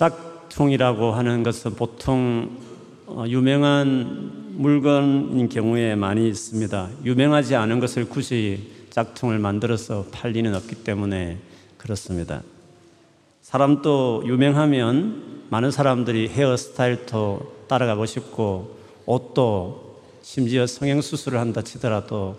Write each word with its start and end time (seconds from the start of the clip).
짝퉁이라고 0.00 1.12
하는 1.12 1.42
것은 1.42 1.74
보통 1.74 2.56
어, 3.06 3.24
유명한 3.28 4.54
물건인 4.56 5.50
경우에 5.50 5.94
많이 5.94 6.26
있습니다. 6.26 6.88
유명하지 7.04 7.54
않은 7.54 7.80
것을 7.80 8.08
굳이 8.08 8.70
짝퉁을 8.88 9.38
만들어서 9.38 10.06
팔 10.10 10.30
리는 10.30 10.54
없기 10.54 10.76
때문에 10.84 11.36
그렇습니다. 11.76 12.42
사람도 13.42 14.22
유명하면 14.24 15.44
많은 15.50 15.70
사람들이 15.70 16.28
헤어스타일도 16.28 17.66
따라가고 17.68 18.06
싶고 18.06 18.78
옷도 19.04 20.00
심지어 20.22 20.66
성형수술을 20.66 21.38
한다 21.38 21.60
치더라도 21.60 22.38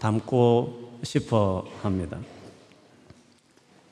담고 0.00 0.98
싶어 1.04 1.68
합니다. 1.82 2.18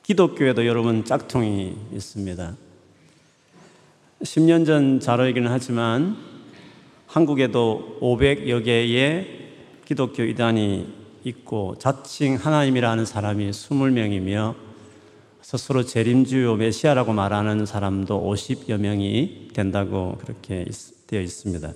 기독교에도 0.03 0.65
여러분 0.65 1.05
짝퉁이 1.05 1.77
있습니다. 1.93 2.55
10년 4.21 4.65
전 4.65 4.99
자료이기는 4.99 5.51
하지만 5.51 6.15
한국에도 7.05 7.97
500여 8.01 8.63
개의 8.63 9.51
기독교 9.83 10.23
이단이 10.23 10.87
있고 11.25 11.75
자칭 11.77 12.35
하나님이라는 12.35 13.05
사람이 13.05 13.49
20명이며 13.51 14.55
스스로 15.41 15.83
재림주요 15.83 16.55
메시아라고 16.55 17.13
말하는 17.13 17.65
사람도 17.65 18.23
50여 18.31 18.77
명이 18.79 19.49
된다고 19.53 20.17
그렇게 20.21 20.65
되어 21.07 21.21
있습니다. 21.21 21.73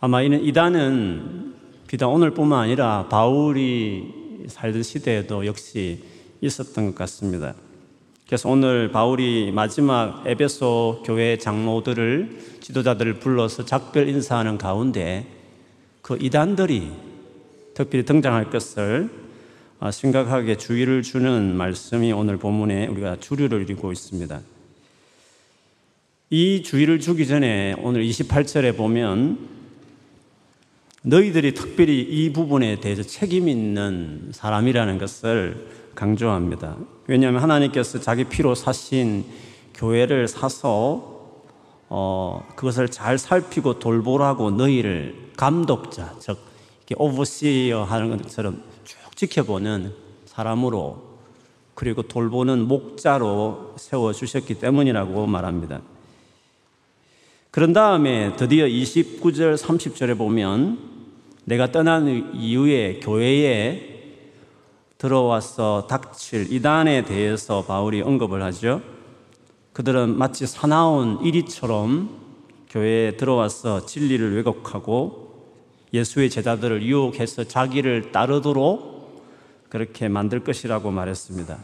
아마 0.00 0.22
이는 0.22 0.44
이단은 0.44 1.54
비단 1.88 2.10
오늘뿐만 2.10 2.58
아니라 2.58 3.08
바울이 3.08 4.46
살던 4.48 4.82
시대에도 4.82 5.46
역시 5.46 6.04
있었던 6.40 6.86
것 6.86 6.94
같습니다. 6.94 7.54
그래서 8.26 8.48
오늘 8.48 8.90
바울이 8.90 9.52
마지막 9.52 10.22
에베소 10.26 11.02
교회 11.04 11.36
장로들을 11.36 12.58
지도자들을 12.60 13.18
불러서 13.18 13.64
작별 13.64 14.08
인사하는 14.08 14.58
가운데 14.58 15.26
그 16.00 16.16
이단들이 16.20 16.90
특별히 17.74 18.04
등장할 18.04 18.50
것을 18.50 19.10
아, 19.80 19.90
심각하게 19.90 20.56
주의를 20.56 21.02
주는 21.02 21.56
말씀이 21.56 22.12
오늘 22.12 22.36
본문에 22.36 22.86
우리가 22.86 23.16
주류를 23.16 23.62
이루고 23.62 23.90
있습니다. 23.90 24.40
이 26.30 26.62
주의를 26.62 27.00
주기 27.00 27.26
전에 27.26 27.74
오늘 27.78 28.04
28절에 28.04 28.76
보면 28.76 29.48
너희들이 31.02 31.54
특별히 31.54 32.00
이 32.00 32.32
부분에 32.32 32.78
대해서 32.80 33.02
책임 33.02 33.48
있는 33.48 34.30
사람이라는 34.32 34.98
것을 34.98 35.66
강조합니다. 35.96 36.76
왜냐하면 37.06 37.42
하나님께서 37.42 38.00
자기 38.00 38.24
피로 38.24 38.54
사신 38.54 39.24
교회를 39.74 40.28
사서 40.28 41.12
어, 41.88 42.46
그것을 42.56 42.88
잘 42.88 43.18
살피고 43.18 43.78
돌보라고 43.78 44.50
너희를 44.50 45.30
감독자, 45.36 46.14
즉 46.18 46.38
오버시어 46.96 47.84
하는 47.84 48.16
것처럼 48.16 48.62
쭉 48.84 48.98
지켜보는 49.16 49.92
사람으로 50.26 51.12
그리고 51.74 52.02
돌보는 52.02 52.66
목자로 52.68 53.74
세워 53.76 54.12
주셨기 54.12 54.54
때문이라고 54.54 55.26
말합니다. 55.26 55.80
그런 57.50 57.72
다음에 57.72 58.34
드디어 58.36 58.66
29절 58.66 59.56
30절에 59.58 60.16
보면 60.16 60.78
내가 61.44 61.70
떠난 61.70 62.32
이후에 62.34 63.00
교회에 63.00 63.91
들어와서 65.02 65.88
닥칠 65.90 66.52
이단에 66.52 67.04
대해서 67.04 67.64
바울이 67.64 68.02
언급을 68.02 68.40
하죠. 68.44 68.80
그들은 69.72 70.16
마치 70.16 70.46
사나운 70.46 71.20
이리처럼 71.24 72.08
교회에 72.70 73.16
들어와서 73.16 73.84
진리를 73.84 74.36
왜곡하고 74.36 75.48
예수의 75.92 76.30
제자들을 76.30 76.84
유혹해서 76.84 77.42
자기를 77.42 78.12
따르도록 78.12 79.24
그렇게 79.70 80.06
만들 80.06 80.44
것이라고 80.44 80.92
말했습니다. 80.92 81.58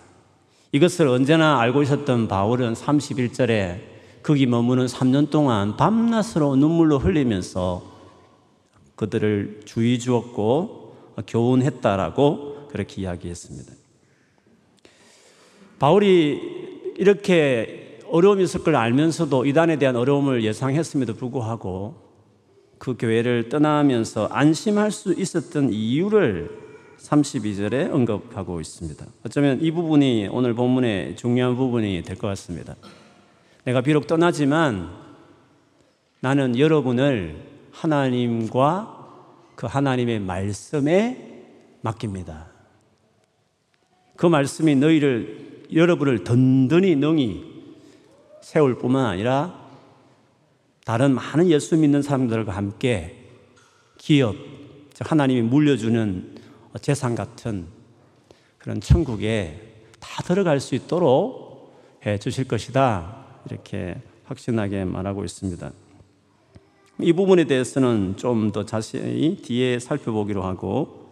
이것을 0.73 1.07
언제나 1.07 1.61
알고 1.61 1.85
있었던 1.85 2.27
바울은 2.27 2.75
31절에 2.75 3.81
거기 4.25 4.47
머무는 4.47 4.87
3년 4.87 5.31
동안 5.31 5.77
밤낮으로 5.77 6.57
눈물로 6.57 6.99
흘리면서 6.99 7.85
그들을 8.97 9.61
주의 9.65 10.01
주었고 10.01 10.97
교훈했다라고 11.25 12.48
그렇게 12.69 13.03
이야기했습니다. 13.03 13.73
바울이 15.79 16.41
이렇게 16.97 18.01
어려움이 18.11 18.43
있을 18.45 18.65
걸 18.65 18.75
알면서도 18.77 19.47
이단에 19.47 19.77
대한 19.77 19.97
어려움을 19.97 20.43
예상했음에도 20.45 21.15
불구하고 21.15 22.09
그 22.79 22.97
교회를 22.99 23.49
떠나면서 23.49 24.27
안심할 24.27 24.91
수 24.91 25.13
있었던 25.13 25.73
이유를 25.73 26.51
32절에 26.99 27.93
언급하고 27.93 28.61
있습니다. 28.61 29.07
어쩌면 29.25 29.61
이 29.61 29.71
부분이 29.71 30.29
오늘 30.31 30.55
본문의 30.55 31.17
중요한 31.17 31.57
부분이 31.57 32.03
될 32.03 32.17
것 32.17 32.27
같습니다. 32.29 32.75
내가 33.65 33.83
비록 33.83 34.07
떠나지만 34.07 34.91
나는 36.21 36.59
여러분을 36.59 37.37
하나님과 37.71 38.97
그 39.55 39.67
하나님의 39.67 40.21
말씀에 40.21 41.45
맡깁니다. 41.83 42.48
그 44.19 44.27
말씀이 44.27 44.75
너희를, 44.75 45.67
여러분을 45.73 46.25
든든히 46.25 46.97
능히 46.97 47.45
세울 48.43 48.77
뿐만 48.77 49.07
아니라 49.07 49.69
다른 50.85 51.15
많은 51.15 51.49
예수 51.51 51.77
믿는 51.77 52.03
사람들과 52.03 52.53
함께 52.53 53.17
기업, 53.97 54.35
하나님이 54.99 55.43
물려주는 55.43 56.35
재산 56.83 57.15
같은 57.15 57.67
그런 58.59 58.81
천국에 58.81 59.85
다 60.01 60.25
들어갈 60.25 60.59
수 60.59 60.75
있도록 60.75 61.79
해 62.05 62.19
주실 62.19 62.49
것이다. 62.49 63.25
이렇게 63.49 64.03
확신하게 64.25 64.85
말하고 64.85 65.25
있습니다. 65.25 65.71
이 67.03 67.13
부분에 67.13 67.45
대해서는 67.45 68.17
좀 68.17 68.51
더 68.51 68.65
자세히 68.65 69.37
뒤에 69.37 69.79
살펴보기로 69.79 70.43
하고 70.43 71.08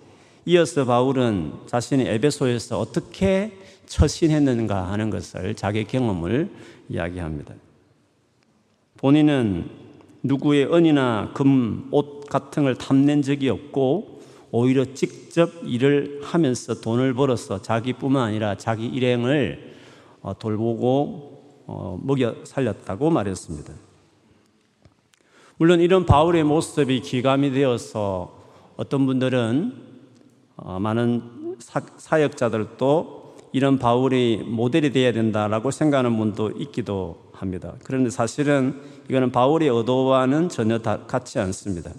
이어서 0.48 0.84
바울은 0.84 1.52
자신이 1.66 2.04
에베소에서 2.06 2.78
어떻게 2.78 3.58
처신했는가 3.86 4.92
하는 4.92 5.10
것을 5.10 5.56
자기 5.56 5.84
경험을 5.84 6.48
이야기합니다. 6.88 7.54
본인은 8.96 9.68
누구의 10.22 10.72
은이나 10.72 11.32
금, 11.34 11.88
옷 11.90 12.26
같은 12.26 12.62
걸 12.62 12.76
탐낸 12.76 13.22
적이 13.22 13.48
없고 13.48 14.20
오히려 14.52 14.84
직접 14.94 15.50
일을 15.64 16.20
하면서 16.22 16.80
돈을 16.80 17.14
벌어서 17.14 17.60
자기뿐만 17.60 18.22
아니라 18.22 18.56
자기 18.56 18.86
일행을 18.86 19.74
어, 20.22 20.38
돌보고 20.38 21.64
어, 21.66 22.00
먹여 22.00 22.36
살렸다고 22.44 23.10
말했습니다. 23.10 23.72
물론 25.56 25.80
이런 25.80 26.06
바울의 26.06 26.44
모습이 26.44 27.00
기감이 27.00 27.50
되어서 27.50 28.44
어떤 28.76 29.06
분들은 29.06 29.72
어, 29.72 29.85
많은 30.56 31.56
사역자들도 31.58 33.36
이런 33.52 33.78
바울이 33.78 34.42
모델이 34.46 34.92
되어야 34.92 35.12
된다라고 35.12 35.70
생각하는 35.70 36.16
분도 36.16 36.50
있기도 36.50 37.30
합니다. 37.32 37.74
그런데 37.84 38.10
사실은 38.10 38.80
이거는 39.08 39.32
바울의 39.32 39.68
의도와는 39.68 40.48
전혀 40.48 40.78
같지 40.78 41.38
않습니다. 41.38 41.92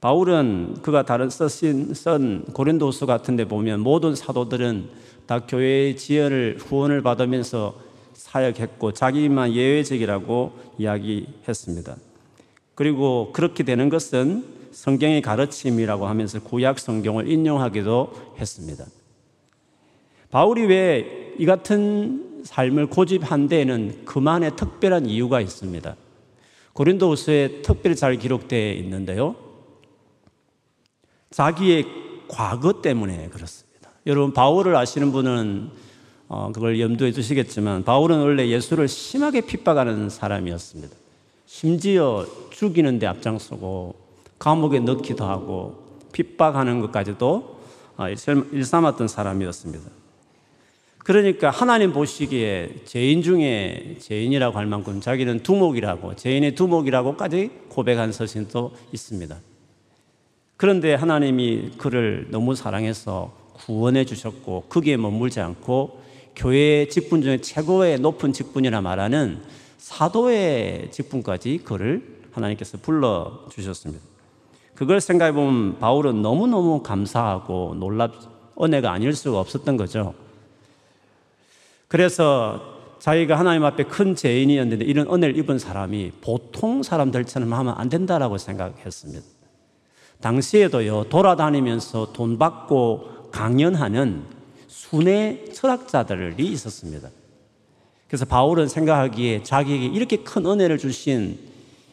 바울은 0.00 0.78
그가 0.82 1.04
다른 1.04 1.30
쓰신 1.30 1.94
쓴 1.94 2.44
고린도서 2.52 3.06
같은 3.06 3.36
데 3.36 3.46
보면 3.46 3.80
모든 3.80 4.14
사도들은 4.14 4.88
다 5.26 5.40
교회의 5.40 5.96
지혜를 5.96 6.58
후원을 6.60 7.02
받으면서 7.02 7.74
사역했고 8.12 8.92
자기만 8.92 9.52
예외적이라고 9.52 10.52
이야기했습니다. 10.78 11.96
그리고 12.74 13.30
그렇게 13.32 13.64
되는 13.64 13.88
것은 13.88 14.55
성경의 14.76 15.22
가르침이라고 15.22 16.06
하면서 16.06 16.40
구약 16.40 16.78
성경을 16.78 17.30
인용하기도 17.30 18.36
했습니다. 18.38 18.84
바울이 20.30 20.66
왜 20.66 21.26
이 21.38 21.44
같은 21.44 22.42
삶을 22.44 22.86
고집한 22.86 23.48
데에는 23.48 24.04
그만의 24.04 24.56
특별한 24.56 25.06
이유가 25.06 25.40
있습니다. 25.40 25.96
고린도후서에 26.72 27.62
특별히 27.62 27.96
잘 27.96 28.16
기록되어 28.16 28.72
있는데요. 28.74 29.36
자기의 31.30 31.84
과거 32.28 32.80
때문에 32.80 33.28
그렇습니다. 33.28 33.90
여러분 34.06 34.32
바울을 34.32 34.76
아시는 34.76 35.12
분은 35.12 35.70
어, 36.28 36.50
그걸 36.52 36.80
염두에 36.80 37.12
두시겠지만 37.12 37.84
바울은 37.84 38.18
원래 38.18 38.48
예수를 38.48 38.88
심하게 38.88 39.42
핍박하는 39.42 40.08
사람이었습니다. 40.08 40.94
심지어 41.44 42.26
죽이는 42.50 42.98
데 42.98 43.06
앞장서고 43.06 43.94
감옥에 44.38 44.80
넣기도 44.80 45.24
하고 45.24 45.86
핍박하는 46.12 46.80
것까지도 46.80 47.56
어, 47.96 48.08
일삼았던 48.08 49.08
사람이었습니다. 49.08 49.90
그러니까 50.98 51.50
하나님 51.50 51.92
보시기에 51.92 52.82
죄인 52.84 53.22
중에 53.22 53.96
죄인이라고 54.00 54.58
할 54.58 54.66
만큼 54.66 55.00
자기는 55.00 55.44
두목이라고, 55.44 56.16
죄인의 56.16 56.56
두목이라고까지 56.56 57.50
고백한 57.68 58.10
서신도 58.10 58.72
있습니다. 58.92 59.36
그런데 60.56 60.94
하나님이 60.94 61.70
그를 61.78 62.26
너무 62.30 62.56
사랑해서 62.56 63.32
구원해 63.54 64.04
주셨고, 64.04 64.64
거기에 64.68 64.96
머물지 64.96 65.38
않고, 65.40 66.02
교회의 66.34 66.90
직분 66.90 67.22
중에 67.22 67.38
최고의 67.38 68.00
높은 68.00 68.32
직분이라 68.32 68.80
말하는 68.80 69.42
사도의 69.78 70.90
직분까지 70.90 71.60
그를 71.64 72.16
하나님께서 72.32 72.78
불러 72.78 73.46
주셨습니다. 73.50 74.15
그걸 74.76 75.00
생각해 75.00 75.32
보면 75.32 75.78
바울은 75.78 76.22
너무너무 76.22 76.82
감사하고 76.82 77.74
놀랍, 77.78 78.12
은혜가 78.62 78.92
아닐 78.92 79.14
수가 79.14 79.40
없었던 79.40 79.76
거죠. 79.76 80.14
그래서 81.88 82.76
자기가 82.98 83.38
하나님 83.38 83.64
앞에 83.64 83.84
큰 83.84 84.14
죄인이었는데 84.14 84.84
이런 84.84 85.12
은혜를 85.12 85.36
입은 85.38 85.58
사람이 85.58 86.12
보통 86.20 86.82
사람들처럼 86.82 87.52
하면 87.52 87.74
안 87.76 87.88
된다라고 87.88 88.38
생각했습니다. 88.38 89.24
당시에도요, 90.20 91.04
돌아다니면서 91.04 92.12
돈 92.12 92.38
받고 92.38 93.30
강연하는 93.30 94.24
순회 94.66 95.52
철학자들이 95.52 96.46
있었습니다. 96.46 97.08
그래서 98.08 98.24
바울은 98.24 98.68
생각하기에 98.68 99.42
자기에게 99.42 99.86
이렇게 99.86 100.18
큰 100.18 100.46
은혜를 100.46 100.78
주신 100.78 101.38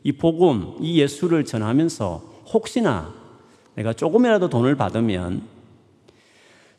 이 0.03 0.11
복음, 0.11 0.75
이 0.79 0.99
예수를 0.99 1.45
전하면서 1.45 2.32
혹시나 2.53 3.13
내가 3.75 3.93
조금이라도 3.93 4.49
돈을 4.49 4.75
받으면 4.75 5.41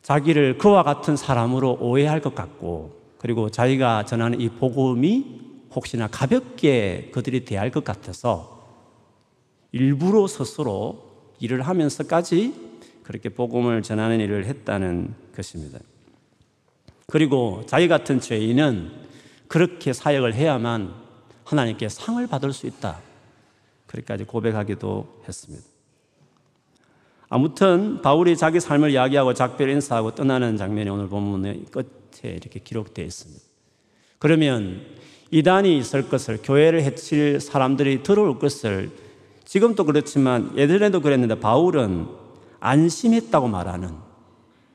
자기를 0.01 0.57
그와 0.57 0.83
같은 0.83 1.17
사람으로 1.17 1.77
오해할 1.81 2.21
것 2.21 2.35
같고 2.35 2.95
그리고 3.17 3.49
자기가 3.49 4.05
전하는 4.05 4.39
이 4.39 4.49
복음이 4.49 5.41
혹시나 5.73 6.07
가볍게 6.07 7.09
그들이 7.11 7.43
대할 7.43 7.71
것 7.71 7.83
같아서 7.83 8.63
일부러 9.71 10.27
스스로 10.27 11.03
일을 11.39 11.63
하면서까지 11.63 12.53
그렇게 13.03 13.29
복음을 13.29 13.81
전하는 13.81 14.19
일을 14.19 14.45
했다는 14.45 15.13
것입니다. 15.35 15.79
그리고 17.07 17.63
자기 17.67 17.87
같은 17.87 18.19
죄인은 18.19 18.91
그렇게 19.47 19.91
사역을 19.91 20.33
해야만 20.33 20.93
하나님께 21.43 21.89
상을 21.89 22.25
받을 22.27 22.53
수 22.53 22.67
있다. 22.67 22.99
그렇게까지 23.95 24.25
고백하기도 24.25 25.21
했습니다. 25.27 25.65
아무튼 27.29 28.01
바울이 28.01 28.37
자기 28.37 28.59
삶을 28.59 28.91
이야기하고 28.91 29.33
작별 29.33 29.69
인사하고 29.69 30.15
떠나는 30.15 30.57
장면이 30.57 30.89
오늘 30.89 31.07
본문의 31.07 31.65
끝 31.71 32.05
끝에 32.15 32.33
이렇게 32.33 32.59
기록되어 32.59 33.05
있습니다. 33.05 33.41
그러면 34.19 34.81
이단이 35.31 35.77
있을 35.77 36.09
것을 36.09 36.39
교회를 36.41 36.83
해칠 36.83 37.39
사람들이 37.41 38.03
들어올 38.03 38.39
것을 38.39 38.91
지금도 39.43 39.85
그렇지만 39.85 40.51
예전에도 40.57 41.01
그랬는데 41.01 41.39
바울은 41.39 42.07
안심했다고 42.59 43.47
말하는 43.47 43.89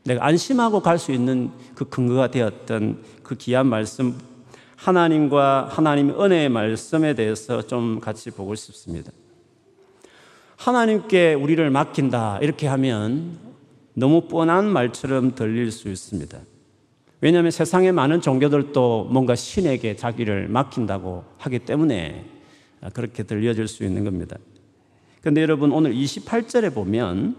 내가 0.05 0.25
안심하고 0.25 0.81
갈 0.81 0.99
수 0.99 1.13
있는 1.13 1.51
그 1.75 1.85
근거가 1.87 2.31
되었던 2.31 3.03
그 3.23 3.37
귀한 3.37 3.67
말씀 3.67 4.17
하나님과 4.81 5.69
하나님의 5.71 6.19
은혜의 6.19 6.49
말씀에 6.49 7.15
대해서 7.15 7.61
좀 7.67 8.01
같이 8.01 8.31
보고 8.31 8.55
싶습니다. 8.55 9.13
하나님께 10.57 11.35
우리를 11.35 11.69
맡긴다 11.71 12.39
이렇게 12.41 12.67
하면 12.67 13.39
너무 13.93 14.23
뻔한 14.23 14.67
말처럼 14.67 15.35
들릴 15.35 15.71
수 15.71 15.89
있습니다. 15.91 16.39
왜냐하면 17.21 17.51
세상의 17.51 17.93
많은 17.93 18.23
종교들도 18.23 19.09
뭔가 19.11 19.35
신에게 19.35 19.97
자기를 19.97 20.49
맡긴다고 20.49 21.25
하기 21.37 21.59
때문에 21.61 22.25
그렇게 22.95 23.23
들려질 23.23 23.69
수 23.69 23.85
있는 23.85 24.05
겁니다. 24.05 24.39
그런데 25.21 25.43
여러분 25.43 25.73
오늘 25.73 25.93
28절에 25.93 26.73
보면 26.73 27.37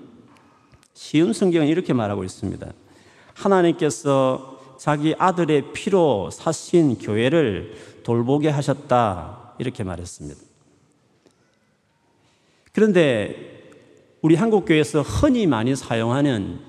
쉬운 0.93 1.33
성경은 1.33 1.67
이렇게 1.67 1.93
말하고 1.93 2.23
있습니다. 2.23 2.71
하나님께서 3.33 4.60
자기 4.81 5.13
아들의 5.15 5.73
피로 5.73 6.31
사신 6.31 6.97
교회를 6.97 7.75
돌보게 8.01 8.49
하셨다. 8.49 9.53
이렇게 9.59 9.83
말했습니다. 9.83 10.41
그런데 12.71 13.61
우리 14.23 14.33
한국교회에서 14.33 15.03
흔히 15.03 15.45
많이 15.45 15.75
사용하는 15.75 16.61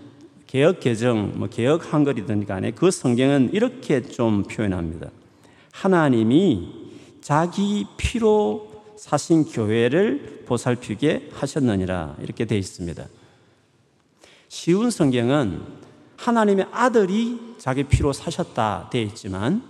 개혁 0.46 0.80
개정, 0.80 1.38
뭐 1.38 1.48
개혁 1.48 1.90
한글이든 1.90 2.44
간에 2.44 2.72
그 2.72 2.90
성경은 2.90 3.48
이렇게 3.54 4.02
좀 4.02 4.42
표현합니다. 4.42 5.10
하나님이 5.70 6.68
자기 7.22 7.86
피로 7.96 8.84
사신 8.98 9.46
교회를 9.46 10.42
보살피게 10.44 11.30
하셨느니라 11.32 12.16
이렇게 12.20 12.44
되어 12.44 12.58
있습니다. 12.58 13.06
쉬운 14.50 14.90
성경은 14.90 15.81
하나님의 16.22 16.66
아들이 16.70 17.56
자기 17.58 17.82
피로 17.82 18.12
사셨다 18.12 18.90
되어 18.92 19.02
있지만 19.02 19.62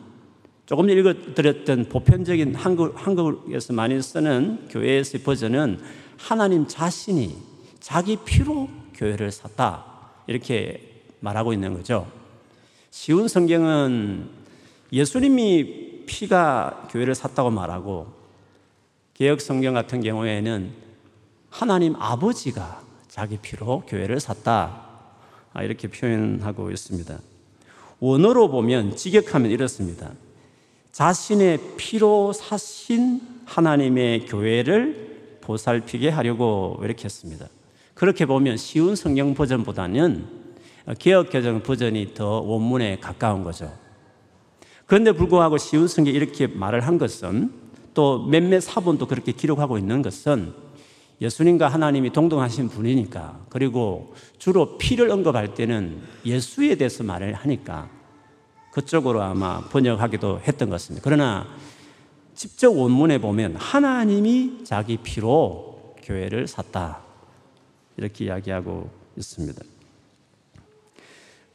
조금 0.66 0.86
전에 0.86 1.00
읽어드렸던 1.00 1.88
보편적인 1.88 2.54
한국, 2.54 2.94
한국에서 2.94 3.72
많이 3.72 4.00
쓰는 4.02 4.68
교회에서의 4.68 5.22
버전은 5.24 5.80
하나님 6.18 6.66
자신이 6.66 7.36
자기 7.80 8.16
피로 8.16 8.68
교회를 8.94 9.32
샀다. 9.32 9.84
이렇게 10.26 11.02
말하고 11.20 11.54
있는 11.54 11.72
거죠. 11.72 12.06
쉬운 12.90 13.28
성경은 13.28 14.28
예수님이 14.92 16.04
피가 16.04 16.88
교회를 16.90 17.14
샀다고 17.14 17.50
말하고 17.50 18.12
개혁 19.14 19.40
성경 19.40 19.72
같은 19.72 20.02
경우에는 20.02 20.70
하나님 21.48 21.96
아버지가 21.96 22.82
자기 23.08 23.38
피로 23.38 23.80
교회를 23.86 24.20
샀다. 24.20 24.91
아, 25.52 25.62
이렇게 25.62 25.88
표현하고 25.88 26.70
있습니다. 26.70 27.18
원어로 28.00 28.50
보면 28.50 28.96
직역하면 28.96 29.50
이렇습니다. 29.50 30.12
자신의 30.92 31.58
피로 31.76 32.32
사신 32.32 33.20
하나님의 33.44 34.26
교회를 34.26 35.38
보살피게 35.40 36.08
하려고 36.08 36.80
이렇게 36.82 37.04
했습니다. 37.04 37.46
그렇게 37.94 38.26
보면 38.26 38.56
쉬운 38.56 38.96
성경 38.96 39.34
버전보다는 39.34 40.24
개혁 40.98 41.30
개정 41.30 41.62
버전이 41.62 42.14
더 42.14 42.40
원문에 42.40 42.98
가까운 42.98 43.44
거죠. 43.44 43.72
그런데 44.86 45.12
불구하고 45.12 45.58
쉬운 45.58 45.88
성경이 45.88 46.16
이렇게 46.16 46.46
말을 46.46 46.80
한 46.80 46.98
것은 46.98 47.52
또 47.94 48.26
몇몇 48.26 48.60
사본도 48.60 49.06
그렇게 49.06 49.32
기록하고 49.32 49.78
있는 49.78 50.02
것은 50.02 50.52
예수님과 51.22 51.68
하나님이 51.68 52.10
동등하신 52.10 52.68
분이니까 52.68 53.46
그리고 53.48 54.12
주로 54.38 54.76
피를 54.76 55.08
언급할 55.08 55.54
때는 55.54 56.02
예수에 56.26 56.74
대해서 56.74 57.04
말을 57.04 57.34
하니까 57.34 57.88
그쪽으로 58.72 59.22
아마 59.22 59.60
번역하기도 59.68 60.40
했던 60.40 60.68
것 60.68 60.74
같습니다. 60.74 61.04
그러나 61.04 61.46
직접 62.34 62.76
원문에 62.76 63.18
보면 63.18 63.54
하나님이 63.56 64.64
자기 64.64 64.96
피로 64.96 65.94
교회를 66.02 66.48
샀다. 66.48 67.00
이렇게 67.96 68.24
이야기하고 68.24 68.90
있습니다. 69.16 69.62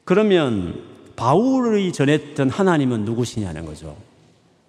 그러면 0.05 0.81
바울이 1.17 1.91
전했던 1.91 2.49
하나님은 2.49 3.03
누구시냐는 3.03 3.65
거죠. 3.65 3.97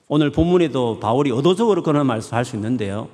오늘 0.09 0.33
본문에도 0.33 0.99
바울이 0.99 1.31
의도적으로 1.31 1.85
그런 1.85 2.07
말씀을 2.07 2.38
할 2.38 2.45
수 2.45 2.57
있는데요. 2.57 3.09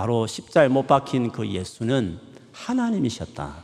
바로 0.00 0.26
십자에 0.26 0.68
못 0.68 0.86
박힌 0.86 1.30
그 1.30 1.46
예수는 1.46 2.18
하나님이셨다. 2.52 3.54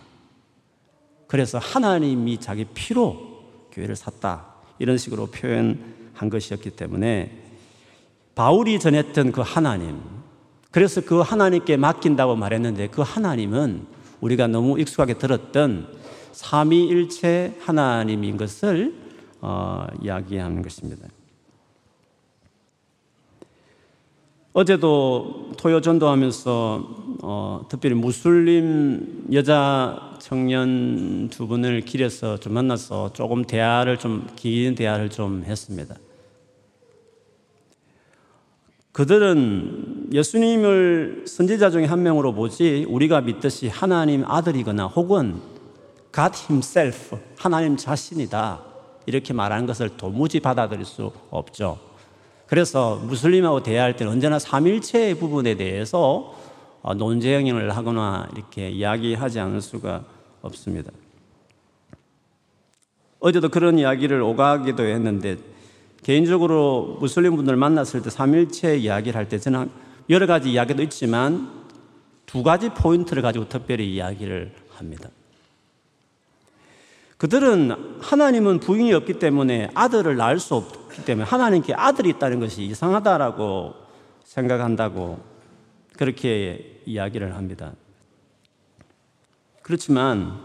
그래서 1.28 1.57
하나님이 1.57 2.37
자기 2.40 2.66
피로 2.75 3.16
교회를 3.73 3.97
샀다. 3.97 4.45
이런 4.78 4.99
식으로 4.99 5.28
표현한 5.28 6.28
것이었기 6.31 6.73
때문에 6.73 7.43
바울이 8.35 8.78
전했던 8.78 9.33
그 9.33 9.40
하나님, 9.40 9.99
그래서 10.71 11.00
그 11.00 11.21
하나님께 11.21 11.78
맡긴다고 11.78 12.37
말했는데 12.37 12.88
그 12.88 13.00
하나님은 13.00 13.87
우리가 14.21 14.47
너무 14.47 14.78
익숙하게 14.78 15.14
들었던 15.14 15.88
삼위일체 16.33 17.61
하나님인 17.62 18.37
것을 18.37 18.95
어, 19.40 19.87
이야기하는 20.02 20.61
것입니다. 20.61 21.09
어제도 24.57 25.51
토요 25.59 25.83
전도하면서 25.83 26.89
어, 27.21 27.67
특별히 27.69 27.95
무슬림 27.95 29.27
여자 29.31 30.15
청년 30.19 31.29
두 31.29 31.47
분을 31.47 31.83
길에서 31.83 32.39
좀 32.39 32.55
만나서 32.55 33.13
조금 33.13 33.45
대화를 33.45 33.99
좀 33.99 34.29
긴 34.35 34.75
대화를 34.75 35.11
좀 35.11 35.45
했습니다. 35.45 35.97
그들은 38.93 40.09
예수님을 40.15 41.25
선지자 41.29 41.69
중에 41.69 41.85
한 41.85 42.03
명으로 42.03 42.33
보지 42.33 42.87
우리가 42.89 43.21
믿듯이 43.21 43.69
하나님 43.69 44.25
아들이거나 44.25 44.87
혹은 44.87 45.39
God 46.15 46.33
Himself, 46.49 47.19
하나님 47.37 47.77
자신이다. 47.77 48.63
이렇게 49.05 49.35
말하는 49.35 49.67
것을 49.67 49.99
도무지 49.99 50.41
받아들일 50.41 50.87
수 50.87 51.13
없죠. 51.29 51.86
그래서 52.47 52.97
무슬림하고 52.97 53.62
대화할 53.62 53.97
때는 53.97 54.12
언제나 54.12 54.38
삼일체 54.38 55.15
부분에 55.15 55.57
대해서 55.57 56.35
어, 56.83 56.95
논쟁을 56.95 57.76
하거나 57.76 58.29
이렇게 58.35 58.71
이야기하지 58.71 59.41
않을 59.41 59.61
수가 59.61 60.05
없습니다. 60.43 60.93
어제도 63.19 63.49
그런 63.49 63.79
이야기를 63.79 64.23
오가기도 64.23 64.85
했는데 64.85 65.37
개인적으로 66.05 66.99
무슬림 67.00 67.35
분들 67.35 67.57
만났을 67.57 68.03
때 68.03 68.11
삼일체 68.11 68.76
이야기를 68.76 69.19
할 69.19 69.29
때 69.29 69.38
저는 69.41 69.69
여러 70.09 70.29
가지 70.29 70.53
이야기도 70.53 70.83
있지만 70.85 71.50
두 72.26 72.45
가지 72.45 72.69
포인트를 72.69 73.23
가지고 73.23 73.49
특별히 73.49 73.93
이야기를 73.93 74.53
합니다. 74.71 75.09
그들은 77.17 77.99
하나님은 78.00 78.61
부인이 78.61 78.93
없기 78.93 79.15
때문에 79.15 79.71
아들을 79.75 80.17
낳을 80.17 80.38
수 80.38 80.55
없 80.55 80.86
기 80.97 81.05
때문에 81.05 81.29
하나님께 81.29 81.75
아들이 81.75 82.09
있다는 82.11 82.41
것이 82.41 82.65
이상하다라고 82.65 83.75
생각한다고 84.25 85.21
그렇게 85.97 86.81
이야기를 86.87 87.35
합니다. 87.37 87.73
그렇지만 89.62 90.38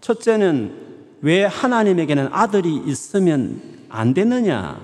첫째는 0.00 0.88
왜 1.20 1.44
하나님에게는 1.44 2.28
아들이 2.30 2.76
있으면 2.76 3.86
안 3.88 4.14
되느냐? 4.14 4.80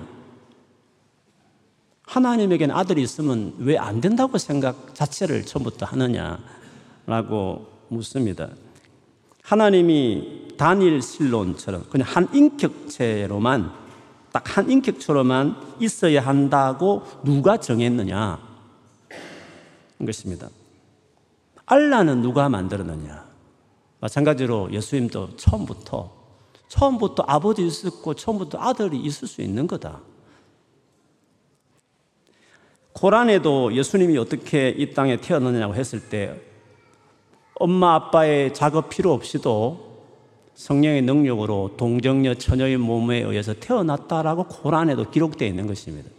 하나님에게는 2.03 2.75
아들이 2.75 3.01
있으면 3.01 3.53
왜 3.59 3.77
안 3.77 4.01
된다고 4.01 4.37
생각 4.37 4.95
자체를 4.95 5.45
처음부터 5.45 5.85
하느냐라고 5.85 7.67
묻습니다. 7.89 8.49
하나님이 9.43 10.44
단일 10.57 11.01
실론처럼 11.01 11.85
그냥 11.89 12.07
한 12.07 12.27
인격체로만 12.33 13.85
딱 14.35 14.57
한 14.57 14.69
인격처럼만 14.69 15.75
있어야 15.79 16.25
한다고 16.25 17.03
누가 17.23 17.57
정했느냐? 17.57 18.37
것입니다. 20.05 20.49
알라는 21.65 22.21
누가 22.21 22.49
만들었느냐? 22.49 23.25
마찬가지로 24.01 24.73
예수님도 24.73 25.37
처음부터 25.37 26.11
처음부터 26.67 27.23
아버지 27.27 27.65
있었고 27.65 28.13
처음부터 28.13 28.59
아들이 28.59 28.99
있을 28.99 29.27
수 29.27 29.41
있는 29.41 29.67
거다. 29.67 30.01
고란에도 32.91 33.73
예수님이 33.73 34.17
어떻게 34.17 34.69
이 34.69 34.93
땅에 34.93 35.15
태어났냐고 35.17 35.75
했을 35.75 36.09
때 36.09 36.41
엄마 37.55 37.95
아빠의 37.95 38.53
작업 38.53 38.89
필요 38.89 39.13
없이도 39.13 39.84
성령의 40.55 41.01
능력으로 41.01 41.75
동정녀 41.77 42.35
처녀의 42.35 42.77
몸에 42.77 43.21
의해서 43.21 43.53
태어났다라고 43.53 44.45
고란에도 44.45 45.11
기록되어 45.11 45.47
있는 45.47 45.67
것입니다. 45.67 46.09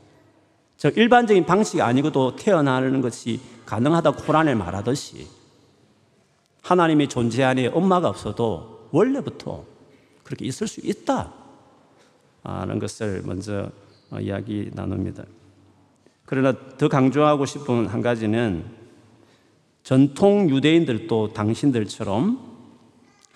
저 0.77 0.91
일반적인 0.91 1.47
방식이 1.47 1.81
아니고도 1.81 2.37
태어나는 2.37 3.01
것이 3.01 3.41
가능하다고 3.65 4.25
고란에 4.25 4.55
말하듯이 4.55 5.27
하나님의 6.63 7.09
존재 7.09 7.43
안에 7.43 7.69
엄마가 7.69 8.09
없어도 8.09 8.89
원래부터 8.91 9.65
그렇게 10.23 10.45
있을 10.45 10.69
수 10.69 10.81
있다. 10.85 11.33
하는 12.43 12.79
것을 12.79 13.23
먼저 13.25 13.71
이야기 14.21 14.71
나눕니다. 14.73 15.25
그러나 16.27 16.55
더 16.77 16.89
강조하고 16.89 17.47
싶은 17.47 17.87
한 17.87 18.03
가지는 18.03 18.65
전통 19.83 20.51
유대인들도 20.51 21.33
당신들처럼 21.33 22.46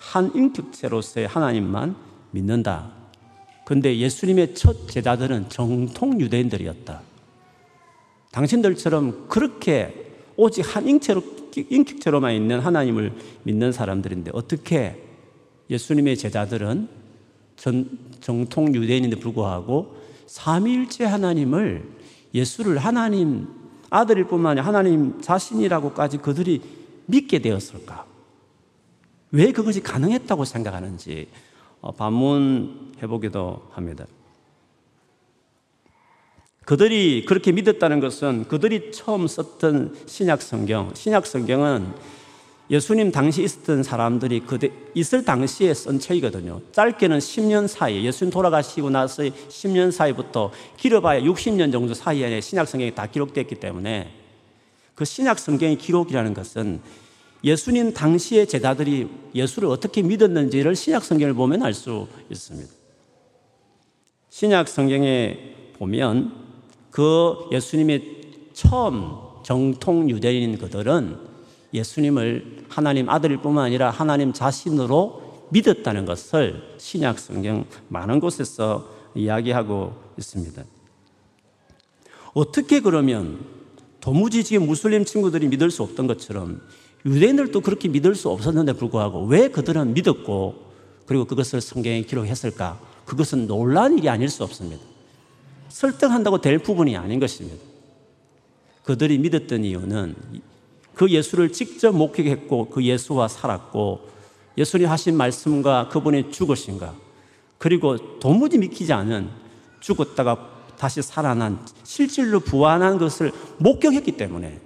한 0.01 0.31
인격체로서의 0.33 1.27
하나님만 1.27 1.95
믿는다. 2.31 2.91
근데 3.63 3.97
예수님의 3.97 4.55
첫 4.55 4.89
제자들은 4.89 5.49
정통 5.49 6.19
유대인들이었다. 6.19 7.01
당신들처럼 8.31 9.27
그렇게 9.29 10.11
오직 10.35 10.75
한 10.75 10.87
인체로, 10.87 11.21
인격체로만 11.55 12.33
있는 12.33 12.59
하나님을 12.59 13.13
믿는 13.43 13.71
사람들인데 13.71 14.31
어떻게 14.33 15.01
예수님의 15.69 16.17
제자들은 16.17 16.89
전, 17.55 17.99
정통 18.19 18.73
유대인인데 18.73 19.17
불구하고 19.17 19.95
삼위일체 20.25 21.05
하나님을 21.05 21.87
예수를 22.33 22.79
하나님 22.79 23.47
아들일 23.91 24.23
뿐만 24.25 24.51
아니라 24.51 24.65
하나님 24.65 25.21
자신이라고까지 25.21 26.17
그들이 26.17 26.61
믿게 27.05 27.39
되었을까? 27.39 28.10
왜 29.31 29.51
그것이 29.51 29.81
가능했다고 29.81 30.45
생각하는지 30.45 31.27
어, 31.81 31.91
반문해 31.91 33.07
보기도 33.07 33.67
합니다. 33.71 34.05
그들이 36.65 37.25
그렇게 37.25 37.51
믿었다는 37.51 37.99
것은 37.99 38.47
그들이 38.47 38.91
처음 38.91 39.27
썼던 39.27 39.95
신약 40.05 40.41
성경, 40.41 40.93
신약 40.93 41.25
성경은 41.25 41.93
예수님 42.69 43.11
당시 43.11 43.43
있었던 43.43 43.83
사람들이 43.83 44.41
그때 44.41 44.71
있을 44.93 45.25
당시에 45.25 45.73
쓴 45.73 45.99
책이거든요. 45.99 46.61
짧게는 46.71 47.19
10년 47.19 47.67
사이, 47.67 48.05
예수님 48.05 48.31
돌아가시고 48.31 48.89
나서 48.89 49.23
10년 49.23 49.91
사이부터 49.91 50.51
길어봐야 50.77 51.21
60년 51.21 51.71
정도 51.73 51.93
사이에 51.93 52.39
신약 52.39 52.67
성경이 52.67 52.95
다 52.95 53.07
기록됐기 53.07 53.55
때문에 53.55 54.13
그 54.95 55.03
신약 55.03 55.39
성경의 55.39 55.77
기록이라는 55.77 56.33
것은 56.33 56.79
예수님 57.43 57.93
당시의 57.93 58.47
제자들이 58.47 59.09
예수를 59.33 59.69
어떻게 59.69 60.01
믿었는지를 60.01 60.75
신약 60.75 61.03
성경을 61.03 61.33
보면 61.33 61.63
알 61.63 61.73
수 61.73 62.07
있습니다. 62.29 62.71
신약 64.29 64.67
성경에 64.67 65.55
보면 65.77 66.33
그 66.91 67.35
예수님의 67.51 68.21
처음 68.53 69.17
정통 69.43 70.09
유대인 70.09 70.57
그들은 70.57 71.17
예수님을 71.73 72.65
하나님 72.69 73.09
아들일 73.09 73.37
뿐만 73.37 73.65
아니라 73.65 73.89
하나님 73.89 74.33
자신으로 74.33 75.47
믿었다는 75.51 76.05
것을 76.05 76.75
신약 76.77 77.19
성경 77.19 77.65
많은 77.87 78.19
곳에서 78.19 78.89
이야기하고 79.15 79.93
있습니다. 80.17 80.63
어떻게 82.33 82.79
그러면 82.79 83.43
도무지 83.99 84.43
지금 84.43 84.67
무슬림 84.67 85.03
친구들이 85.03 85.47
믿을 85.47 85.69
수 85.71 85.83
없던 85.83 86.07
것처럼 86.07 86.61
유대인들도 87.05 87.61
그렇게 87.61 87.87
믿을 87.87 88.15
수 88.15 88.29
없었는데 88.29 88.73
불구하고 88.73 89.25
왜 89.25 89.49
그들은 89.49 89.93
믿었고 89.93 90.71
그리고 91.05 91.25
그것을 91.25 91.61
성경에 91.61 92.01
기록했을까? 92.03 92.79
그것은 93.05 93.47
놀란 93.47 93.97
일이 93.97 94.07
아닐 94.07 94.29
수 94.29 94.43
없습니다. 94.43 94.81
설득한다고 95.69 96.41
될 96.41 96.59
부분이 96.59 96.95
아닌 96.95 97.19
것입니다. 97.19 97.57
그들이 98.83 99.17
믿었던 99.17 99.63
이유는 99.63 100.15
그 100.93 101.09
예수를 101.09 101.51
직접 101.51 101.91
목격했고 101.95 102.69
그 102.69 102.83
예수와 102.83 103.27
살았고 103.27 104.09
예수님 104.57 104.89
하신 104.89 105.15
말씀과 105.15 105.89
그분의 105.89 106.31
죽으신가 106.31 106.95
그리고 107.57 108.19
도무지 108.19 108.57
믿기지 108.57 108.91
않은 108.93 109.29
죽었다가 109.79 110.49
다시 110.77 111.01
살아난 111.01 111.59
실질로 111.83 112.39
부활한 112.39 112.97
것을 112.97 113.31
목격했기 113.59 114.13
때문에 114.13 114.59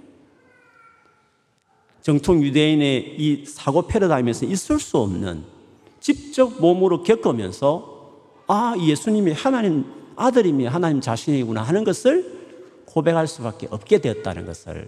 정통 2.06 2.44
유대인의 2.44 3.16
이 3.18 3.44
사고 3.46 3.88
패러다임에서 3.88 4.46
있을 4.46 4.78
수 4.78 4.98
없는 4.98 5.42
직접 5.98 6.60
몸으로 6.60 7.02
겪으면서 7.02 8.12
아, 8.46 8.76
예수님이 8.80 9.32
하나님 9.32 9.84
아들이며 10.14 10.68
하나님 10.68 11.00
자신이구나 11.00 11.62
하는 11.64 11.82
것을 11.82 12.84
고백할 12.84 13.26
수밖에 13.26 13.66
없게 13.70 13.98
되었다는 13.98 14.46
것을 14.46 14.86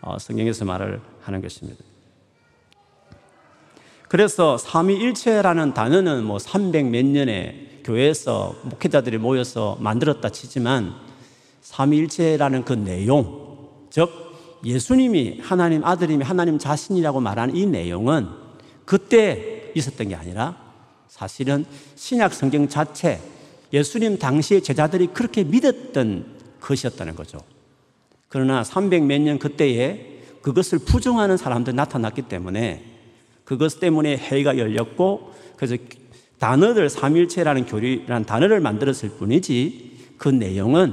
어, 0.00 0.18
성경에서 0.18 0.64
말을 0.64 1.02
하는 1.20 1.42
것입니다. 1.42 1.84
그래서 4.08 4.56
삼위일체라는 4.56 5.74
단어는 5.74 6.24
뭐 6.24 6.38
300 6.38 6.86
몇 6.86 7.04
년에 7.04 7.82
교회에서 7.84 8.56
목회자들이 8.62 9.18
모여서 9.18 9.76
만들었다 9.78 10.30
치지만 10.30 10.94
삼위일체라는 11.60 12.64
그 12.64 12.72
내용, 12.72 13.68
즉 13.90 14.25
예수님이 14.66 15.38
하나님 15.40 15.84
아들임이 15.84 16.24
하나님 16.24 16.58
자신이라고 16.58 17.20
말하는 17.20 17.54
이 17.54 17.66
내용은 17.66 18.26
그때 18.84 19.70
있었던 19.76 20.08
게 20.08 20.14
아니라 20.16 20.56
사실은 21.08 21.64
신약 21.94 22.34
성경 22.34 22.68
자체 22.68 23.20
예수님 23.72 24.18
당시의 24.18 24.62
제자들이 24.62 25.08
그렇게 25.08 25.44
믿었던 25.44 26.26
것이었다는 26.60 27.14
거죠. 27.14 27.38
그러나 28.28 28.64
300 28.64 29.04
몇 29.04 29.20
년 29.20 29.38
그때에 29.38 30.14
그것을 30.42 30.80
부정하는 30.80 31.36
사람들이 31.36 31.74
나타났기 31.76 32.22
때문에 32.22 32.84
그것 33.44 33.78
때문에 33.78 34.16
회의가 34.16 34.58
열렸고 34.58 35.32
그래서 35.56 35.76
단어들 36.40 36.90
삼일체라는 36.90 37.66
교리라는 37.66 38.26
단어를 38.26 38.60
만들었을 38.60 39.10
뿐이지 39.10 40.14
그 40.18 40.28
내용은 40.28 40.92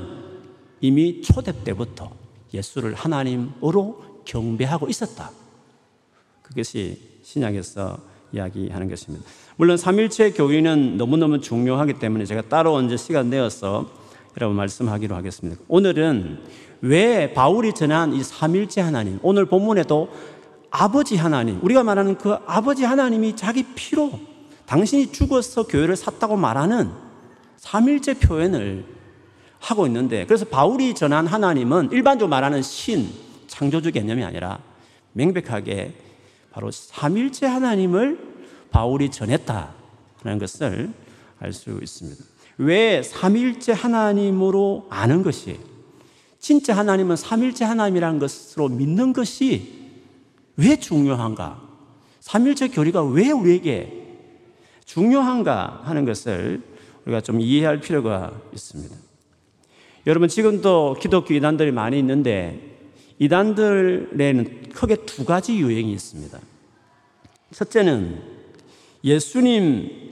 이미 0.80 1.22
초대 1.22 1.52
때부터 1.64 2.23
예수를 2.54 2.94
하나님으로 2.94 4.22
경배하고 4.26 4.88
있었다. 4.88 5.32
그것이 6.42 7.00
신약에서 7.24 7.98
이야기하는 8.34 8.90
것입니다. 8.90 9.26
물론 9.56 9.78
삼일체 9.78 10.32
교회는 10.32 10.98
너무너무 10.98 11.40
중요하기 11.40 11.94
때문에 12.00 12.26
제가 12.26 12.44
따로 12.44 12.74
언제 12.74 12.98
시간 12.98 13.30
내어서 13.30 13.90
여러분 14.38 14.58
말씀하기로 14.58 15.16
하겠습니다. 15.16 15.62
오늘은 15.68 16.40
왜 16.82 17.34
바울이 17.34 17.74
전한 17.74 18.14
이 18.14 18.24
삼일체 18.24 18.82
하나님, 18.82 19.20
오늘 19.22 19.46
본문에도 19.46 20.10
아버지 20.72 21.16
하나님, 21.16 21.60
우리가 21.64 21.84
말하는 21.84 22.18
그 22.18 22.34
아버지 22.48 22.84
하나님이 22.84 23.36
자기 23.36 23.64
피로 23.76 24.20
당신이 24.66 25.12
죽어서 25.12 25.68
교회를 25.68 25.96
샀다고 25.96 26.36
말하는 26.36 26.90
삼일체 27.58 28.16
표현을 28.16 28.93
하고 29.64 29.88
있는데 29.88 30.26
그래서 30.26 30.44
바울이 30.44 30.94
전한 30.94 31.26
하나님은 31.26 31.90
일반적으로 31.94 32.30
말하는 32.30 32.62
신, 32.62 33.10
창조주 33.48 33.94
개념이 33.94 34.24
아니라 34.24 34.60
명백하게 35.14 35.94
바로 36.52 36.70
삼일체 36.70 37.46
하나님을 37.48 38.20
바울이 38.72 39.10
전했다는 39.10 40.38
것을 40.40 40.92
알 41.40 41.54
수 41.54 41.80
있습니다. 41.82 42.24
왜 42.58 43.02
삼일체 43.02 43.72
하나님으로 43.72 44.88
아는 44.90 45.24
것이 45.24 45.60
진짜 46.40 46.76
하나님은 46.76 47.16
삼일체 47.16 47.64
하나님이라는 47.64 48.20
것으로 48.20 48.68
믿는 48.68 49.14
것이 49.14 49.92
왜 50.58 50.76
중요한가? 50.76 51.62
삼일체 52.20 52.68
교리가 52.68 53.04
왜 53.04 53.32
우리에게 53.32 54.02
중요한가 54.86 55.82
하는 55.86 56.04
것을 56.06 56.62
우리가 57.06 57.22
좀 57.22 57.40
이해할 57.40 57.80
필요가 57.80 58.34
있습니다. 58.54 59.13
여러분 60.06 60.28
지금도 60.28 60.98
기독교 61.00 61.34
이단들이 61.34 61.72
많이 61.72 61.98
있는데 62.00 62.60
이단들에는 63.20 64.70
크게 64.74 64.98
두 65.06 65.24
가지 65.24 65.58
유행이 65.58 65.94
있습니다. 65.94 66.40
첫째는 67.54 68.22
예수님 69.04 70.04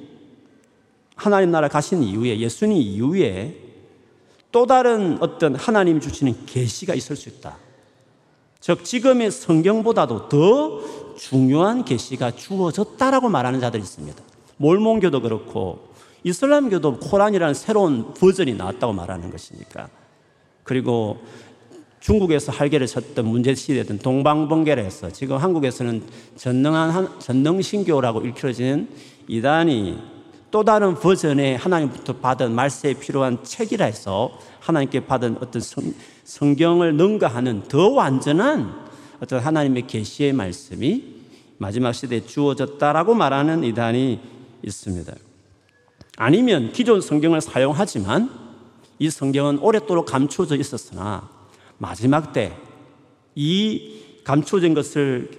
하나님 1.16 1.52
나라 1.52 1.68
가신 1.68 2.04
이후에 2.04 2.40
예수님 2.40 2.78
이후에 2.78 3.58
또 4.52 4.66
다른 4.66 5.18
어떤 5.22 5.56
하나님 5.56 6.00
주시는 6.00 6.46
계시가 6.46 6.94
있을 6.96 7.16
수 7.16 7.28
있다. 7.30 7.58
즉 8.62 8.86
지금의 8.86 9.32
성경보다도 9.32 10.30
더 10.30 11.16
중요한 11.18 11.84
계시가 11.84 12.32
주어졌다라고 12.32 13.28
말하는 13.28 13.60
자들이 13.60 13.84
있습니다. 13.84 14.24
몰몬교도 14.58 15.22
그렇고 15.22 15.91
이슬람교도 16.24 17.00
코란이라는 17.00 17.54
새로운 17.54 18.14
버전이 18.14 18.54
나왔다고 18.54 18.94
말하는 18.94 19.32
것이니까. 19.32 19.90
그리고 20.64 21.20
중국에서 22.00 22.52
할개를 22.52 22.88
쳤던 22.88 23.26
문제시대던 23.26 24.00
동방번개를 24.00 24.84
해서 24.84 25.12
지금 25.12 25.38
한국에서는 25.38 26.04
전능한 26.36 27.20
전능신교라고 27.20 28.22
일컬어지는 28.22 28.90
이단이 29.28 30.00
또 30.50 30.64
다른 30.64 30.96
버전의 30.96 31.58
하나님부터 31.58 32.18
받은 32.18 32.54
말세에 32.54 32.96
필요한 32.96 33.44
책이라 33.44 33.86
해서 33.86 34.38
하나님께 34.60 35.06
받은 35.06 35.38
어떤 35.42 35.62
성, 35.62 35.94
성경을 36.24 36.96
능가하는 36.96 37.64
더 37.68 37.90
완전한 37.90 38.74
어떤 39.22 39.40
하나님의 39.40 39.88
계시의 39.88 40.34
말씀이 40.34 41.22
마지막 41.58 41.94
시대에 41.94 42.26
주어졌다라고 42.26 43.14
말하는 43.14 43.64
이단이 43.64 44.20
있습니다. 44.64 45.14
아니면 46.18 46.72
기존 46.72 47.02
성경을 47.02 47.42
사용하지만 47.42 48.30
이 49.00 49.10
성경은 49.10 49.60
오랫도록 49.60 50.06
감춰져 50.06 50.56
있었으나 50.56 51.30
마지막 51.78 52.34
때 52.34 52.56
이 53.36 54.22
감춰진 54.24 54.74
것을 54.74 55.32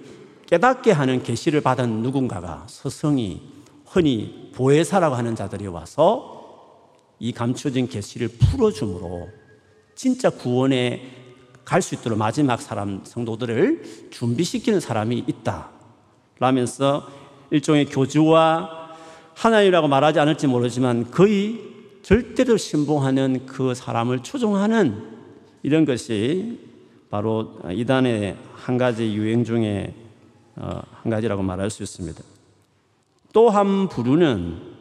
깨닫게 0.47 0.91
하는 0.91 1.23
계시를 1.23 1.61
받은 1.61 2.01
누군가가 2.01 2.65
서성이 2.67 3.41
흔히 3.85 4.51
보혜사라고 4.55 5.15
하는 5.15 5.35
자들이 5.35 5.67
와서 5.67 6.41
이 7.19 7.31
감춰진 7.31 7.87
계시를 7.87 8.27
풀어줌으로 8.27 9.29
진짜 9.95 10.29
구원에 10.29 11.19
갈 11.63 11.81
수 11.81 11.95
있도록 11.95 12.17
마지막 12.17 12.61
사람 12.61 13.01
성도들을 13.05 14.09
준비시키는 14.11 14.81
사람이 14.81 15.23
있다. 15.27 15.69
라면서 16.39 17.07
일종의 17.51 17.85
교주와 17.85 18.82
하나님이라고 19.35 19.87
말하지 19.87 20.19
않을지 20.19 20.47
모르지만 20.47 21.11
거의 21.11 21.61
절대로 22.01 22.57
신봉하는 22.57 23.45
그 23.45 23.73
사람을 23.73 24.23
추종하는 24.23 25.03
이런 25.63 25.85
것이 25.85 26.59
바로 27.09 27.59
이단의 27.71 28.37
한 28.53 28.77
가지 28.77 29.13
유행 29.13 29.43
중에 29.43 29.93
어, 30.55 30.81
한 30.91 31.09
가지라고 31.09 31.41
말할 31.41 31.69
수 31.69 31.83
있습니다. 31.83 32.21
또한 33.31 33.87
부류는 33.87 34.73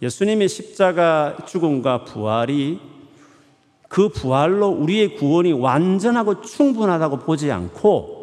예수님의 0.00 0.48
십자가 0.48 1.36
죽음과 1.46 2.04
부활이 2.04 2.78
그 3.88 4.10
부활로 4.10 4.68
우리의 4.68 5.16
구원이 5.16 5.52
완전하고 5.52 6.42
충분하다고 6.42 7.20
보지 7.20 7.50
않고 7.50 8.18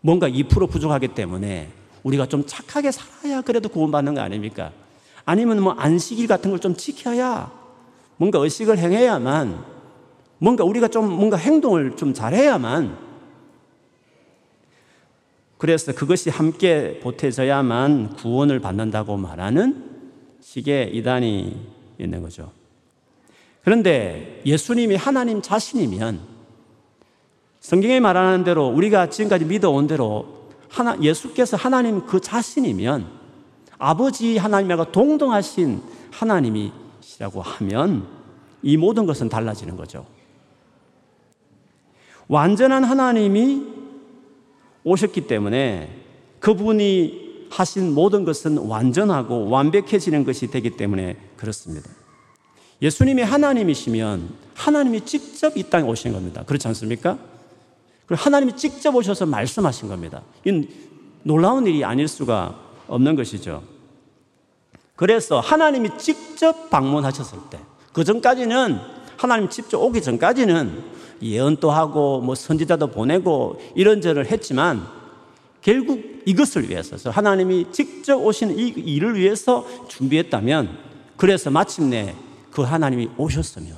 뭔가 0.00 0.28
2% 0.28 0.68
부족하기 0.68 1.08
때문에 1.08 1.77
우리가 2.02 2.26
좀 2.26 2.44
착하게 2.46 2.90
살아야 2.90 3.42
그래도 3.42 3.68
구원받는 3.68 4.14
거 4.14 4.20
아닙니까? 4.20 4.72
아니면 5.24 5.62
뭐 5.62 5.72
안식일 5.74 6.26
같은 6.26 6.50
걸 6.50 6.58
좀 6.60 6.74
지켜야 6.76 7.52
뭔가 8.16 8.38
의식을 8.38 8.78
행해야만 8.78 9.64
뭔가 10.38 10.64
우리가 10.64 10.88
좀 10.88 11.10
뭔가 11.10 11.36
행동을 11.36 11.96
좀 11.96 12.14
잘해야만 12.14 12.96
그래서 15.58 15.92
그것이 15.92 16.30
함께 16.30 17.00
보태져야만 17.02 18.14
구원을 18.14 18.60
받는다고 18.60 19.16
말하는 19.16 19.84
식의 20.40 20.94
이단이 20.96 21.56
있는 21.98 22.22
거죠. 22.22 22.52
그런데 23.64 24.40
예수님이 24.46 24.94
하나님 24.94 25.42
자신이면 25.42 26.20
성경에 27.60 27.98
말하는 28.00 28.44
대로 28.44 28.68
우리가 28.68 29.10
지금까지 29.10 29.44
믿어온 29.46 29.88
대로 29.88 30.37
하나, 30.70 31.00
예수께서 31.00 31.56
하나님 31.56 32.06
그 32.06 32.20
자신이면 32.20 33.06
아버지 33.78 34.36
하나님과 34.36 34.92
동등하신 34.92 35.80
하나님이시라고 36.10 37.42
하면 37.42 38.06
이 38.62 38.76
모든 38.76 39.06
것은 39.06 39.28
달라지는 39.28 39.76
거죠. 39.76 40.06
완전한 42.26 42.84
하나님이 42.84 43.66
오셨기 44.84 45.26
때문에 45.26 45.96
그분이 46.40 47.46
하신 47.50 47.94
모든 47.94 48.24
것은 48.24 48.58
완전하고 48.58 49.48
완벽해지는 49.48 50.24
것이 50.24 50.48
되기 50.48 50.70
때문에 50.70 51.16
그렇습니다. 51.36 51.88
예수님이 52.82 53.22
하나님이시면 53.22 54.28
하나님이 54.54 55.00
직접 55.04 55.56
이 55.56 55.64
땅에 55.64 55.88
오신 55.88 56.12
겁니다. 56.12 56.44
그렇지 56.44 56.68
않습니까? 56.68 57.18
하나님이 58.16 58.56
직접 58.56 58.94
오셔서 58.94 59.26
말씀하신 59.26 59.88
겁니다. 59.88 60.22
이 60.44 60.66
놀라운 61.22 61.66
일이 61.66 61.84
아닐 61.84 62.08
수가 62.08 62.58
없는 62.86 63.16
것이죠. 63.16 63.62
그래서 64.96 65.40
하나님이 65.40 65.90
직접 65.98 66.70
방문하셨을 66.70 67.38
때, 67.50 67.58
그 67.92 68.04
전까지는 68.04 68.78
하나님 69.16 69.48
직접 69.48 69.78
오기 69.80 70.00
전까지는 70.00 70.82
예언도 71.20 71.70
하고 71.70 72.20
뭐 72.20 72.34
선지자도 72.34 72.88
보내고 72.88 73.60
이런저런 73.74 74.26
했지만 74.26 74.86
결국 75.60 76.22
이것을 76.24 76.70
위해서 76.70 77.10
하나님이 77.10 77.66
직접 77.72 78.16
오시는 78.16 78.58
이 78.58 78.68
일을 78.68 79.16
위해서 79.16 79.66
준비했다면 79.88 80.78
그래서 81.16 81.50
마침내 81.50 82.14
그 82.50 82.62
하나님이 82.62 83.10
오셨으면 83.16 83.76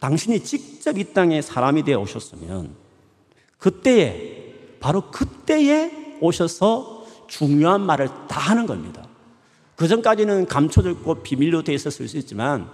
당신이 0.00 0.40
직접 0.40 0.98
이 0.98 1.04
땅에 1.14 1.40
사람이 1.40 1.82
되어 1.82 1.98
오셨으면 2.00 2.83
그때에 3.64 4.76
바로 4.78 5.10
그때에 5.10 6.18
오셔서 6.20 7.06
중요한 7.28 7.80
말을 7.80 8.08
다 8.28 8.38
하는 8.38 8.66
겁니다. 8.66 9.08
그 9.74 9.88
전까지는 9.88 10.44
감춰져 10.48 10.90
있고 10.90 11.22
비밀로 11.22 11.62
되어 11.62 11.74
있었을 11.74 12.06
수 12.06 12.18
있지만 12.18 12.68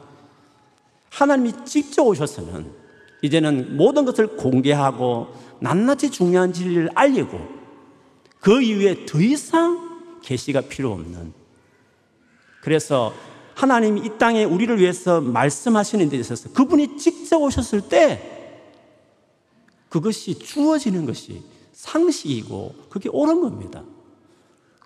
하나님이 1.11 1.64
직접 1.64 2.03
오셨으면 2.03 2.72
이제는 3.22 3.76
모든 3.76 4.05
것을 4.05 4.37
공개하고 4.37 5.29
낱낱이 5.61 6.11
중요한 6.11 6.53
진리를 6.53 6.90
알리고 6.96 7.38
그 8.40 8.61
이후에 8.61 9.07
더 9.07 9.20
이상 9.20 10.00
계시가 10.22 10.62
필요 10.62 10.90
없는 10.90 11.33
그래서 12.62 13.14
하나님이 13.55 14.00
이 14.00 14.11
땅에 14.18 14.42
우리를 14.42 14.76
위해서 14.81 15.20
말씀하시는 15.20 16.09
데 16.09 16.16
있어서 16.16 16.53
그분이 16.53 16.96
직접 16.96 17.40
오셨을 17.40 17.83
때 17.83 18.30
그것이 19.90 20.38
주어지는 20.38 21.05
것이 21.05 21.42
상식이고 21.72 22.74
그게 22.88 23.11
옳은 23.11 23.42
겁니다. 23.42 23.83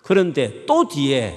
그런데 0.03 0.65
또 0.65 0.87
뒤에 0.87 1.35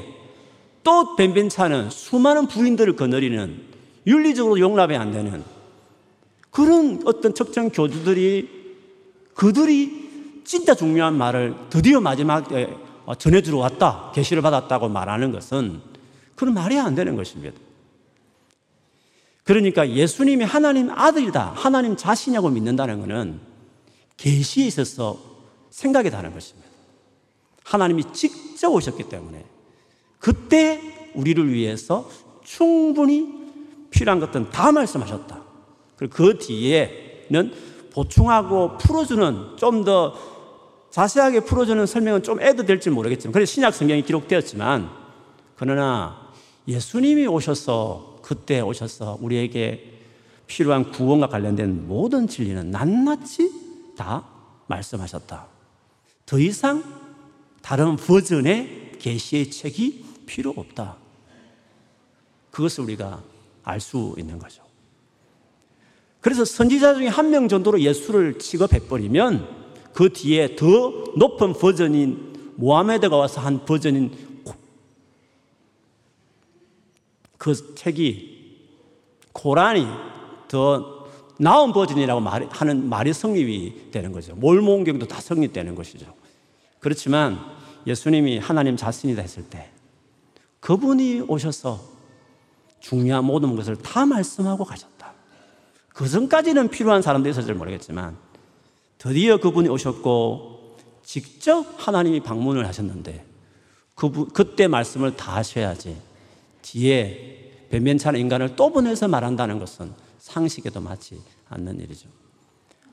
또 0.82 1.14
변변찮은 1.14 1.90
수많은 1.90 2.48
부인들을 2.48 2.96
거느리는 2.96 3.62
윤리적으로 4.06 4.58
용납이 4.58 4.96
안 4.96 5.12
되는 5.12 5.44
그런 6.50 7.02
어떤 7.04 7.34
특정 7.34 7.68
교주들이 7.68 8.48
그들이 9.34 10.42
진짜 10.44 10.74
중요한 10.74 11.14
말을 11.14 11.54
드디어 11.68 12.00
마지막에 12.00 12.74
어, 13.04 13.14
전해주러 13.14 13.58
왔다, 13.58 14.10
계시를 14.14 14.42
받았다고 14.42 14.88
말하는 14.88 15.30
것은 15.30 15.80
그런 16.34 16.54
말이 16.54 16.78
안 16.78 16.94
되는 16.94 17.16
것입니다. 17.16 17.58
그러니까 19.44 19.88
예수님이 19.88 20.44
하나님 20.44 20.90
아들이다, 20.90 21.52
하나님 21.54 21.96
자신이라고 21.96 22.50
믿는다는 22.50 23.00
것은 23.00 23.47
계시에 24.18 24.66
있어서 24.66 25.18
생각이 25.70 26.10
다른 26.10 26.34
것입니다. 26.34 26.68
하나님이 27.64 28.12
직접 28.12 28.68
오셨기 28.68 29.04
때문에 29.04 29.46
그때 30.18 31.10
우리를 31.14 31.50
위해서 31.50 32.10
충분히 32.44 33.26
필요한 33.90 34.20
것들은 34.20 34.50
다 34.50 34.70
말씀하셨다. 34.72 35.42
그리고 35.96 36.14
그 36.14 36.38
뒤에는 36.38 37.52
보충하고 37.92 38.76
풀어주는 38.76 39.56
좀 39.56 39.84
더 39.84 40.14
자세하게 40.90 41.40
풀어주는 41.40 41.86
설명은 41.86 42.22
좀 42.22 42.40
애도 42.40 42.64
될지 42.64 42.90
모르겠지만 42.90 43.32
그래서 43.32 43.52
신약 43.52 43.74
성경이 43.74 44.02
기록되었지만 44.02 44.90
그러나 45.56 46.28
예수님이 46.66 47.26
오셔서 47.26 48.18
그때 48.22 48.60
오셔서 48.60 49.18
우리에게 49.20 49.92
필요한 50.46 50.90
구원과 50.90 51.28
관련된 51.28 51.86
모든 51.86 52.26
진리는 52.26 52.70
낱낱이 52.70 53.67
다 53.98 54.24
말씀하셨다. 54.68 55.46
더 56.24 56.38
이상 56.38 56.82
다른 57.60 57.96
버전의 57.96 58.92
계시의 58.98 59.50
책이 59.50 60.04
필요 60.26 60.54
없다. 60.56 60.96
그것을 62.50 62.84
우리가 62.84 63.22
알 63.64 63.80
수 63.80 64.14
있는 64.16 64.38
거죠. 64.38 64.62
그래서 66.20 66.44
선지자 66.44 66.94
중에 66.94 67.08
한 67.08 67.30
명 67.30 67.48
정도로 67.48 67.80
예수를 67.80 68.38
취급해버리면 68.38 69.56
그 69.92 70.12
뒤에 70.12 70.56
더 70.56 70.66
높은 71.16 71.52
버전인 71.52 72.52
모하메드가 72.56 73.16
와서 73.16 73.40
한 73.40 73.64
버전인 73.64 74.16
그 77.36 77.74
책이 77.74 78.58
고란이 79.32 79.86
더 80.48 80.97
나은 81.38 81.72
버전이라고 81.72 82.20
말, 82.20 82.48
하는 82.50 82.88
말이 82.88 83.12
성립이 83.12 83.90
되는 83.90 84.12
거죠. 84.12 84.34
몰모경도 84.34 85.06
다 85.06 85.20
성립되는 85.20 85.74
것이죠. 85.74 86.12
그렇지만 86.80 87.38
예수님이 87.86 88.38
하나님 88.38 88.76
자신이다 88.76 89.22
했을 89.22 89.44
때 89.44 89.70
그분이 90.60 91.22
오셔서 91.22 91.80
중요한 92.80 93.24
모든 93.24 93.56
것을 93.56 93.76
다 93.76 94.04
말씀하고 94.04 94.64
가셨다. 94.64 95.12
그 95.88 96.08
전까지는 96.08 96.68
필요한 96.68 97.02
사람도 97.02 97.28
있었을 97.28 97.54
모르겠지만 97.54 98.16
드디어 98.98 99.38
그분이 99.38 99.68
오셨고 99.68 100.76
직접 101.04 101.66
하나님이 101.76 102.20
방문을 102.20 102.66
하셨는데 102.66 103.24
그, 103.94 104.28
그때 104.28 104.68
말씀을 104.68 105.16
다 105.16 105.36
하셔야지 105.36 105.96
뒤에 106.62 107.66
변변찮은 107.70 108.20
인간을 108.20 108.56
또 108.56 108.70
보내서 108.70 109.08
말한다는 109.08 109.58
것은 109.58 109.92
상식에도 110.18 110.80
맞지 110.80 111.20
않는 111.48 111.80
일이죠. 111.80 112.08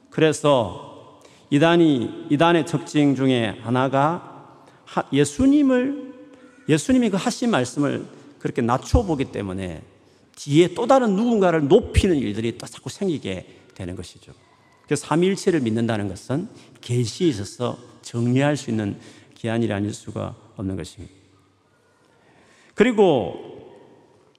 그래서 0.09 1.21
이단이 1.49 2.27
이단의 2.29 2.65
특징 2.65 3.15
중에 3.15 3.59
하나가 3.61 4.65
예수님을 5.11 6.13
예수님이 6.69 7.09
그 7.09 7.17
하신 7.17 7.51
말씀을 7.51 8.05
그렇게 8.39 8.61
낮춰보기 8.61 9.25
때문에 9.25 9.83
뒤에 10.35 10.73
또 10.73 10.87
다른 10.87 11.15
누군가를 11.15 11.67
높이는 11.67 12.15
일들이 12.15 12.57
또 12.57 12.65
자꾸 12.65 12.89
생기게 12.89 13.61
되는 13.73 13.95
것이죠. 13.95 14.33
그래서 14.83 15.07
삼일체를 15.07 15.61
믿는다는 15.61 16.07
것은 16.07 16.47
계시에 16.81 17.27
있어서 17.27 17.77
정리할 18.01 18.55
수 18.57 18.69
있는 18.69 18.99
기한이 19.33 19.71
아닐 19.71 19.93
수가 19.93 20.35
없는 20.55 20.75
것입니다. 20.75 21.13
그리고 22.73 23.55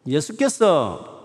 예수께서 0.07 1.16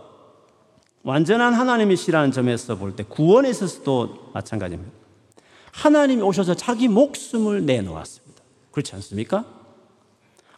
완전한 1.04 1.54
하나님이시라는 1.54 2.32
점에서 2.32 2.76
볼 2.78 2.96
때 2.96 3.04
구원에 3.04 3.50
있어서도 3.50 4.32
마찬가지입니다. 4.34 4.92
하나님이 5.72 6.22
오셔서 6.22 6.54
자기 6.56 6.88
목숨을 6.88 7.66
내놓았습니다. 7.66 8.42
그렇지 8.72 8.94
않습니까? 8.96 9.46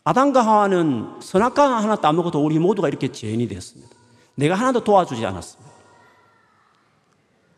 아담과 0.03 0.45
하와는 0.45 1.21
선악과 1.21 1.77
하나 1.77 1.95
따먹어도 1.95 2.43
우리 2.43 2.59
모두가 2.59 2.87
이렇게 2.89 3.11
죄인이 3.11 3.47
되었습니다. 3.47 3.89
내가 4.35 4.55
하나도 4.55 4.83
도와주지 4.83 5.25
않았습니다. 5.25 5.71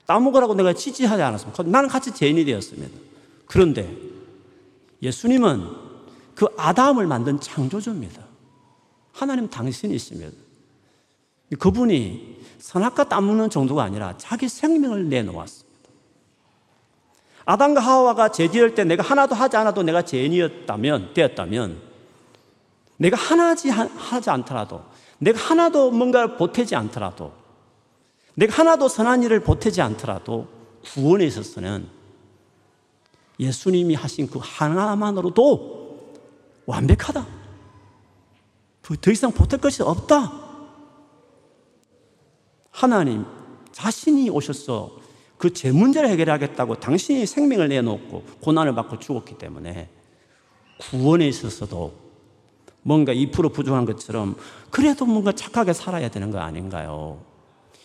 따먹으라고 0.05 0.53
내가 0.53 0.73
지지하지 0.73 1.23
않았습니다. 1.23 1.63
나는 1.63 1.89
같이 1.89 2.13
죄인이 2.13 2.45
되었습니다. 2.45 2.95
그런데 3.47 3.97
예수님은 5.01 5.67
그 6.35 6.45
아담을 6.57 7.07
만든 7.07 7.39
창조주입니다. 7.39 8.23
하나님 9.13 9.49
당신이십니다. 9.49 10.31
그분이 11.57 12.34
선악과 12.59 13.09
따먹는 13.09 13.49
정도가 13.49 13.83
아니라 13.83 14.15
자기 14.17 14.47
생명을 14.47 15.09
내놓았습니다. 15.09 15.89
아담과 17.45 17.79
하와가 17.81 18.29
죄지을 18.29 18.73
때 18.73 18.83
내가 18.83 19.03
하나도 19.03 19.35
하지 19.35 19.55
않아도 19.57 19.83
내가 19.83 20.01
죄인이었다면, 20.01 21.13
되었다면, 21.13 21.81
내가 22.97 23.17
하나지 23.17 23.69
하지 23.69 24.29
않더라도, 24.29 24.83
내가 25.19 25.39
하나도 25.39 25.91
뭔가를 25.91 26.37
보태지 26.37 26.75
않더라도, 26.75 27.33
내가 28.33 28.59
하나도 28.59 28.89
선한 28.89 29.23
일을 29.23 29.41
보태지 29.41 29.81
않더라도 29.81 30.47
구원에 30.83 31.25
있어서는 31.25 31.87
예수님이 33.39 33.95
하신 33.95 34.29
그 34.29 34.39
하나만으로도 34.41 36.13
완벽하다. 36.65 37.25
더 39.01 39.11
이상 39.11 39.31
보탤 39.31 39.59
것이 39.61 39.81
없다. 39.83 40.44
하나님 42.75 43.25
자신이 43.71 44.29
오셔서 44.29 45.05
그 45.37 45.53
제 45.53 45.71
문제를 45.71 46.09
해결하겠다고 46.09 46.75
당신이 46.79 47.25
생명을 47.25 47.67
내놓고 47.69 48.23
고난을 48.41 48.73
받고 48.75 48.99
죽었기 48.99 49.37
때문에 49.37 49.89
구원에 50.77 51.27
있어서도 51.27 51.93
뭔가 52.81 53.13
2% 53.13 53.53
부족한 53.53 53.85
것처럼 53.85 54.35
그래도 54.69 55.05
뭔가 55.05 55.31
착하게 55.31 55.73
살아야 55.73 56.09
되는 56.09 56.31
거 56.31 56.39
아닌가요? 56.39 57.21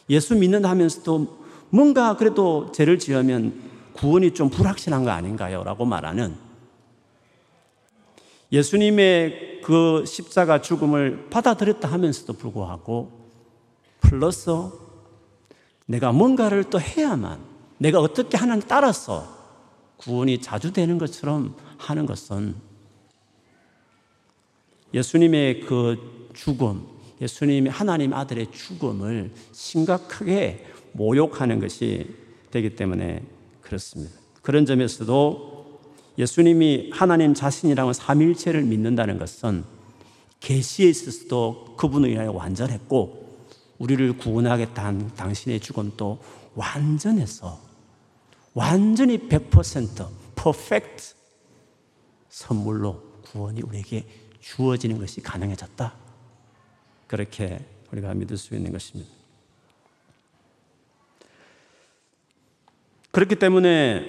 예수 0.09 0.35
믿는다 0.35 0.71
하면서도 0.71 1.39
뭔가 1.71 2.17
그래도 2.17 2.73
죄를 2.73 2.99
지으면 2.99 3.53
구원이 3.95 4.35
좀 4.35 4.51
불확실한 4.51 5.05
거 5.05 5.11
아닌가요? 5.11 5.63
라고 5.65 5.85
말하는 5.85 6.35
예수님의 8.53 9.61
그 9.63 10.05
십자가 10.07 10.61
죽음을 10.61 11.29
받아들였다 11.31 11.91
하면서도 11.91 12.33
불구하고 12.35 13.20
플러스 14.11 14.51
내가 15.87 16.11
뭔가를 16.11 16.65
또 16.65 16.81
해야만 16.81 17.39
내가 17.79 18.01
어떻게 18.01 18.37
하는 18.37 18.61
따라서 18.67 19.39
구원이 19.99 20.41
자주 20.41 20.73
되는 20.73 20.99
것처럼 20.99 21.55
하는 21.79 22.07
것은 22.07 22.57
예수님의 24.93 25.61
그 25.61 26.29
죽음, 26.35 26.85
예수님의 27.21 27.71
하나님 27.71 28.13
아들의 28.13 28.51
죽음을 28.51 29.31
심각하게 29.53 30.67
모욕하는 30.91 31.61
것이 31.61 32.13
되기 32.51 32.75
때문에 32.75 33.23
그렇습니다. 33.61 34.13
그런 34.43 34.67
점에서도 34.67 35.81
예수님이 36.19 36.91
하나님 36.93 37.33
자신이라는 37.33 37.93
삼일체를 37.93 38.65
믿는다는 38.65 39.19
것은 39.19 39.63
계시에 40.41 40.89
있어서도 40.89 41.77
그분을 41.77 42.11
인하여 42.11 42.33
완전했고 42.33 43.20
우리를 43.81 44.19
구원하겠다는 44.19 45.15
당신의 45.15 45.59
죽음도 45.59 46.23
완전해서 46.55 47.59
완전히 48.53 49.19
100% 49.19 50.07
퍼펙트 50.37 51.15
선물로 52.29 53.03
구원이 53.23 53.63
우리에게 53.63 54.05
주어지는 54.41 54.99
것이 54.99 55.23
가능해졌다. 55.23 55.95
그렇게 57.07 57.65
우리가 57.91 58.13
믿을 58.15 58.37
수 58.37 58.55
있는 58.55 58.71
것입니다. 58.71 59.11
그렇기 63.13 63.37
때문에 63.37 64.05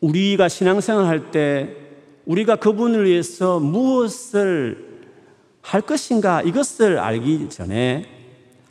우리가 0.00 0.48
신앙생활 0.48 1.06
할때 1.06 1.74
우리가 2.26 2.56
그분을 2.56 3.06
위해서 3.06 3.58
무엇을 3.58 5.06
할 5.62 5.80
것인가 5.80 6.42
이것을 6.42 6.98
알기 6.98 7.48
전에 7.48 8.17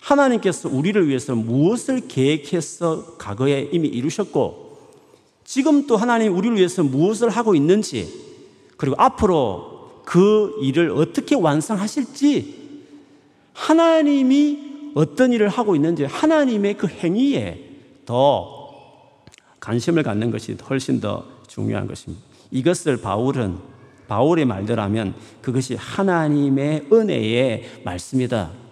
하나님께서 0.08 0.70
우리를 0.70 1.08
위해서 1.08 1.36
무엇을 1.36 2.08
계획해서 2.08 3.18
과거에 3.18 3.70
이미 3.74 3.90
이루셨고 3.90 4.68
지금 5.44 5.86
또 5.86 5.98
하나님 5.98 6.36
우리를 6.36 6.56
위해서 6.56 6.82
무엇을 6.84 7.30
하고 7.30 7.56
있는지 7.56 8.08
그리고 8.78 8.96
앞으로 8.98 10.04
그 10.06 10.56
일을 10.62 10.92
어떻게 10.92 11.36
완성하실지 11.36 12.56
하나님이 13.52 14.92
어떤 14.96 15.34
일을 15.34 15.50
하고 15.50 15.76
있는지 15.76 16.06
하나님의 16.06 16.78
그 16.78 16.88
행위에 16.88 17.66
더 18.06 18.70
관심을 19.60 20.04
갖는 20.04 20.32
것이 20.32 20.56
훨씬 20.70 21.02
더 21.02 21.26
중요한 21.48 21.86
것입니다. 21.86 22.24
이것을 22.52 23.02
바울은 23.02 23.58
바울의 24.08 24.46
말대로 24.46 24.82
하면 24.84 25.14
그것이 25.42 25.76
하나님의 25.76 26.88
은혜의 26.92 27.82
말씀이다. 27.84 28.67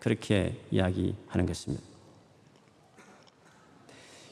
그렇게 0.00 0.54
이야기하는 0.70 1.46
것입니다. 1.46 1.84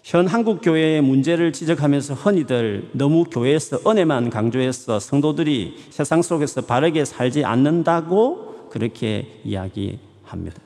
현 0.02 0.28
한국 0.28 0.60
교회의 0.62 1.02
문제를 1.02 1.52
지적하면서 1.52 2.14
흔히들 2.14 2.90
너무 2.92 3.24
교회에서 3.24 3.80
은혜만 3.90 4.30
강조해서 4.30 5.00
성도들이 5.00 5.86
세상 5.90 6.22
속에서 6.22 6.60
바르게 6.60 7.04
살지 7.04 7.44
않는다고 7.44 8.68
그렇게 8.70 9.40
이야기합니다. 9.44 10.62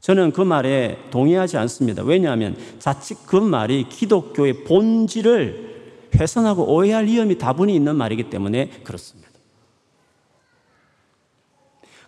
저는 0.00 0.30
그 0.30 0.40
말에 0.40 0.98
동의하지 1.10 1.56
않습니다. 1.56 2.04
왜냐하면 2.04 2.56
자칫 2.78 3.18
그 3.26 3.34
말이 3.34 3.88
기독교의 3.88 4.62
본질을 4.62 6.10
훼손하고 6.14 6.72
오해할 6.72 7.06
위험이 7.06 7.38
다분히 7.38 7.74
있는 7.74 7.96
말이기 7.96 8.30
때문에 8.30 8.68
그렇습니다. 8.84 9.25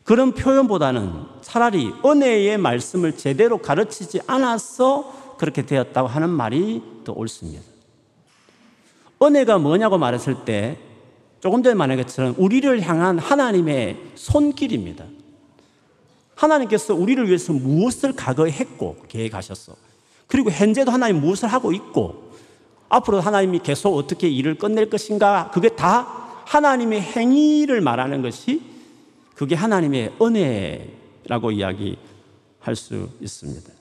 그런 0.09 0.33
표현보다는 0.33 1.12
차라리 1.42 1.92
은혜의 2.03 2.57
말씀을 2.57 3.18
제대로 3.18 3.59
가르치지 3.59 4.21
않아서 4.27 5.37
그렇게 5.37 5.66
되었다고 5.66 6.09
하는 6.09 6.31
말이 6.31 6.83
더 7.05 7.12
옳습니다. 7.12 7.62
은혜가 9.23 9.59
뭐냐고 9.59 9.99
말했을 9.99 10.47
때 10.47 10.79
조금 11.40 11.62
전에 11.62 11.75
말한 11.75 11.99
것처럼 11.99 12.35
우리를 12.38 12.81
향한 12.88 13.18
하나님의 13.18 13.99
손길입니다. 14.14 15.05
하나님께서 16.37 16.94
우리를 16.94 17.27
위해서 17.27 17.53
무엇을 17.53 18.14
과거에 18.16 18.51
했고 18.51 18.97
계획하셨어. 19.09 19.75
그리고 20.27 20.51
현재도 20.51 20.90
하나님 20.90 21.21
무엇을 21.21 21.51
하고 21.51 21.71
있고 21.71 22.33
앞으로 22.88 23.21
하나님이 23.21 23.59
계속 23.59 23.94
어떻게 23.94 24.27
일을 24.31 24.55
끝낼 24.55 24.88
것인가 24.88 25.51
그게 25.53 25.68
다 25.68 26.09
하나님의 26.47 27.03
행위를 27.03 27.83
말하는 27.83 28.23
것이 28.23 28.78
그게 29.38 29.55
하나님의 29.55 30.16
은혜라고 30.20 31.53
이야기할 31.53 32.74
수 32.74 33.09
있습니다. 33.20 33.72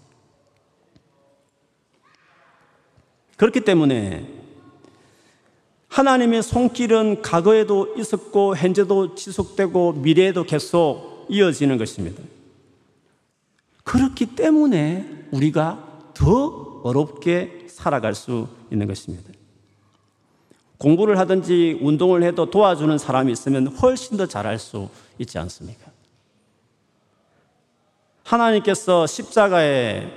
그렇기 3.37 3.61
때문에 3.61 4.31
하나님의 5.87 6.43
손길은 6.43 7.23
과거에도 7.23 7.95
있었고 7.97 8.55
현재도 8.55 9.15
지속되고 9.15 9.93
미래에도 9.93 10.43
계속 10.43 11.25
이어지는 11.27 11.79
것입니다. 11.79 12.21
그렇기 13.83 14.35
때문에 14.35 15.27
우리가 15.31 16.11
더 16.13 16.81
어렵게 16.83 17.65
살아갈 17.67 18.13
수 18.13 18.47
있는 18.71 18.85
것입니다. 18.85 19.31
공부를 20.77 21.17
하든지 21.19 21.79
운동을 21.81 22.23
해도 22.23 22.49
도와주는 22.49 22.97
사람이 22.97 23.31
있으면 23.31 23.67
훨씬 23.67 24.17
더 24.17 24.25
잘할 24.25 24.59
수 24.59 24.89
있지 25.17 25.37
않습니까? 25.39 25.91
하나님께서 28.23 29.07
십자가에 29.07 30.11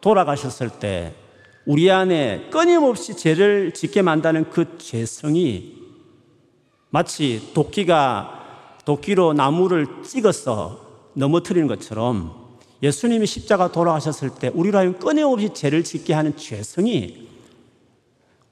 돌아가셨을 0.00 0.70
때 0.70 1.14
우리 1.64 1.90
안에 1.90 2.48
끊임없이 2.50 3.16
죄를 3.16 3.72
짓게 3.72 4.02
만드는 4.02 4.50
그 4.50 4.78
죄성이 4.78 5.76
마치 6.90 7.52
도끼가 7.54 8.40
도끼로 8.84 9.32
나무를 9.32 9.86
찍어서 10.02 10.80
넘어뜨리는 11.14 11.68
것처럼 11.68 12.42
예수님이 12.82 13.26
십자가 13.26 13.70
돌아가셨을 13.70 14.30
때 14.30 14.50
우리로 14.52 14.78
하여금 14.78 14.98
끊임없이 14.98 15.50
죄를 15.54 15.84
짓게 15.84 16.14
하는 16.14 16.36
죄성이 16.36 17.28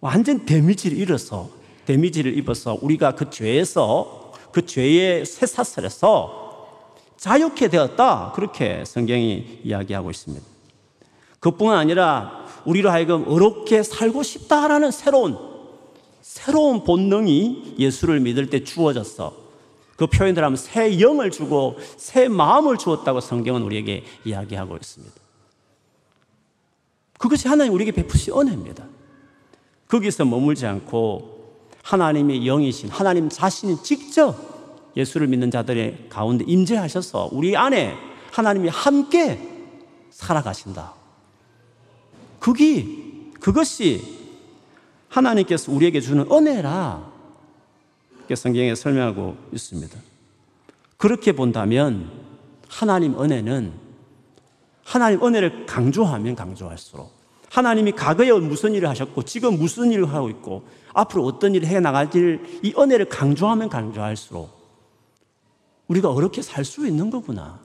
완전 0.01 0.45
데미지를 0.45 0.99
입어서 0.99 1.51
데미지를 1.87 2.37
입어서 2.39 2.79
우리가 2.81 3.15
그 3.15 3.31
죄에서 3.31 4.33
그 4.53 4.65
죄의 4.65 5.27
쇠사슬에서 5.27 6.41
자유케 7.17 7.69
되었다 7.69 8.33
그렇게 8.35 8.85
성경이 8.85 9.61
이야기하고 9.65 10.11
있습니다. 10.11 10.45
그뿐만 11.39 11.79
아니라 11.79 12.47
우리로 12.65 12.91
하여금 12.91 13.27
어렵게 13.29 13.83
살고 13.83 14.23
싶다라는 14.23 14.91
새로운 14.91 15.37
새로운 16.23 16.85
본능이 16.85 17.77
예수를 17.79 18.21
믿을 18.21 18.51
때 18.51 18.63
주어졌어. 18.63 19.35
그 19.97 20.07
표현을 20.07 20.43
하면 20.45 20.57
새 20.57 21.01
영을 21.01 21.31
주고 21.31 21.77
새 21.97 22.29
마음을 22.29 22.79
주었다고 22.79 23.21
성경은 23.21 23.63
우리에게 23.63 24.05
이야기하고 24.25 24.77
있습니다. 24.77 25.15
그것이 27.19 27.49
하나님 27.49 27.75
우리에게 27.75 27.93
베푸신 27.93 28.33
은혜입니다. 28.35 28.87
거기서 29.91 30.25
머물지 30.25 30.67
않고 30.67 31.59
하나님의 31.83 32.45
영이신 32.45 32.91
하나님 32.91 33.29
자신이 33.29 33.83
직접 33.83 34.37
예수를 34.97 35.27
믿는 35.27 35.51
자들의 35.51 36.07
가운데 36.09 36.45
임재하셔서 36.47 37.31
우리 37.33 37.57
안에 37.57 37.95
하나님이 38.31 38.69
함께 38.69 39.41
살아가신다. 40.11 40.95
그기 42.39 43.33
그것이 43.41 44.19
하나님께서 45.09 45.73
우리에게 45.73 46.01
주는 46.01 46.25
은혜라 46.31 47.11
성경에 48.37 48.77
설명하고 48.77 49.37
있습니다. 49.53 49.99
그렇게 50.97 51.33
본다면 51.33 52.11
하나님 52.69 53.21
은혜는 53.21 53.73
하나님 54.85 55.25
은혜를 55.25 55.67
강조하면 55.67 56.37
강조할수록 56.37 57.20
하나님이 57.51 57.93
과거에 57.93 58.33
무슨 58.33 58.75
일을 58.75 58.89
하셨고 58.89 59.25
지금 59.25 59.59
무슨 59.59 59.91
일을 59.91 60.13
하고 60.13 60.31
있고 60.31 60.63
앞으로 60.95 61.27
어떤 61.27 61.55
일을 61.55 61.69
해 61.69 61.81
나갈지를 61.81 62.61
이 62.63 62.73
은혜를 62.79 63.09
강조하면 63.09 63.69
강조할수록 63.69 64.59
우리가 65.89 66.11
어렵게 66.11 66.43
살 66.43 66.65
수 66.65 66.87
있는 66.87 67.11
거구나. 67.11 67.59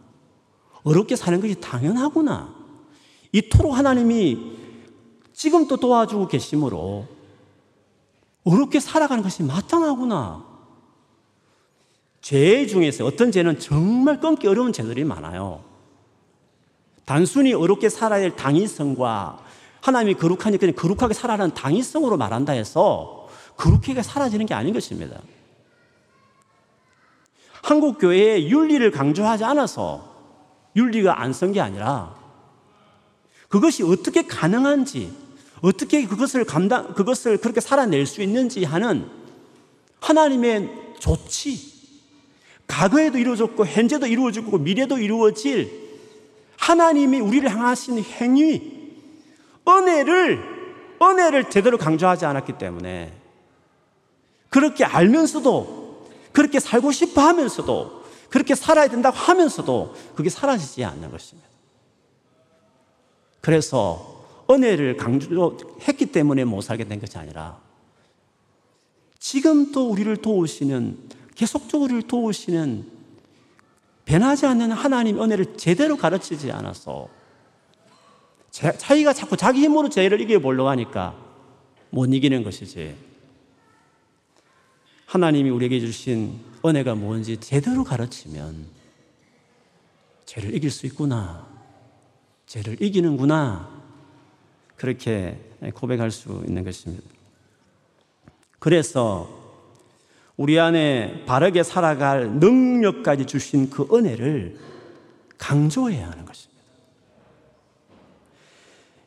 어렵게 0.84 1.16
사는 1.16 1.40
것이 1.40 1.60
당연하구나. 1.62 2.54
이토록 3.32 3.78
하나님이 3.78 4.58
지금도 5.34 5.78
도와주고 5.78 6.28
계시므로 6.28 7.08
어렵게 8.44 8.80
살아가는 8.80 9.24
것이 9.24 9.44
마땅하구나. 9.44 10.44
죄 12.22 12.66
중에서 12.66 13.06
어떤 13.06 13.32
죄는 13.32 13.60
정말 13.60 14.20
끊기 14.20 14.48
어려운 14.48 14.74
죄들이 14.74 15.04
많아요. 15.04 15.64
단순히 17.06 17.54
어렵게 17.54 17.90
살아야 17.90 18.22
될 18.22 18.36
당위성과 18.36 19.45
하나님이 19.86 20.16
거룩하니 20.16 20.58
그냥 20.58 20.74
거룩하게 20.76 21.14
살아라는 21.14 21.54
당위성으로 21.54 22.18
말한다 22.18 22.54
해서 22.54 23.30
거룩하게 23.56 24.02
사라지는 24.02 24.48
게 24.48 24.56
아닌 24.56 24.74
것입니다. 24.74 25.22
한국 27.62 28.00
교회에 28.00 28.50
윤리를 28.50 28.90
강조하지 28.90 29.44
않아서 29.44 30.16
윤리가 30.76 31.22
안 31.22 31.32
쓴 31.34 31.52
게 31.54 31.62
아니라 31.62 32.16
그것이 33.48 33.84
어떻게 33.84 34.24
가능한지 34.26 35.14
어떻게 35.62 36.08
그것을 36.08 36.46
감당 36.46 36.96
그것을 36.96 37.38
그렇게 37.38 37.62
살아낼 37.62 38.08
수 38.08 38.24
있는지 38.24 38.64
하는 38.64 39.08
하나님의 40.02 40.96
조치 41.00 41.76
과거에도 42.66 43.20
이루어졌고 43.20 43.68
현재도 43.68 44.08
이루어지고 44.08 44.58
미래도 44.58 44.98
이루어질 44.98 45.86
하나님이 46.58 47.20
우리를 47.20 47.48
향하신 47.48 48.04
행위, 48.04 48.85
은혜를 49.68 50.56
은혜를 51.02 51.50
제대로 51.50 51.78
강조하지 51.78 52.26
않았기 52.26 52.54
때문에 52.58 53.14
그렇게 54.50 54.86
알면서도 54.86 56.08
그렇게 56.32 56.60
살고 56.60 56.92
싶어 56.92 57.22
하면서도 57.22 58.04
그렇게 58.30 58.56
살아야 58.56 58.88
된다고 58.88 59.16
하면서도 59.16 59.96
그게 60.16 60.30
사라지지 60.30 60.84
않는 60.84 61.12
것입니다. 61.12 61.48
그래서 63.42 64.26
은혜를 64.50 64.98
강조했기 64.98 66.08
때문에 66.08 66.46
못 66.46 66.62
살게 66.62 66.86
된 66.86 67.00
것이 67.00 67.18
아니라 67.18 67.60
지금 69.20 69.72
또 69.72 69.90
우리를 69.90 70.16
도우시는 70.18 70.98
계속적으로 71.36 71.86
우리를 71.86 72.08
도우시는 72.08 72.92
변하지 74.06 74.46
않는 74.46 74.72
하나님 74.72 75.22
은혜를 75.22 75.58
제대로 75.58 75.98
가르치지 75.98 76.52
않아서 76.52 77.10
자기가 78.56 79.12
자꾸 79.12 79.36
자기 79.36 79.60
힘으로 79.60 79.90
죄를 79.90 80.22
이겨보려고 80.22 80.70
하니까 80.70 81.14
못 81.90 82.06
이기는 82.06 82.42
것이지. 82.44 82.96
하나님이 85.06 85.50
우리에게 85.50 85.82
주신 85.82 86.40
은혜가 86.66 86.96
뭔지 86.96 87.38
제대로 87.38 87.84
가르치면 87.84 88.66
죄를 90.26 90.56
이길 90.56 90.72
수 90.72 90.86
있구나. 90.86 91.46
죄를 92.48 92.82
이기는구나. 92.82 93.70
그렇게 94.78 95.38
고백할 95.74 96.12
수 96.12 96.42
있는 96.48 96.64
것입니다. 96.64 97.04
그래서 98.60 99.44
우리 100.38 100.60
안에 100.60 101.26
바르게 101.26 101.64
살아갈 101.64 102.30
능력까지 102.40 103.26
주신 103.26 103.70
그 103.70 103.88
은혜를 103.92 104.58
강조해야 105.38 106.10
하는 106.10 106.26
것입니다. 106.26 106.55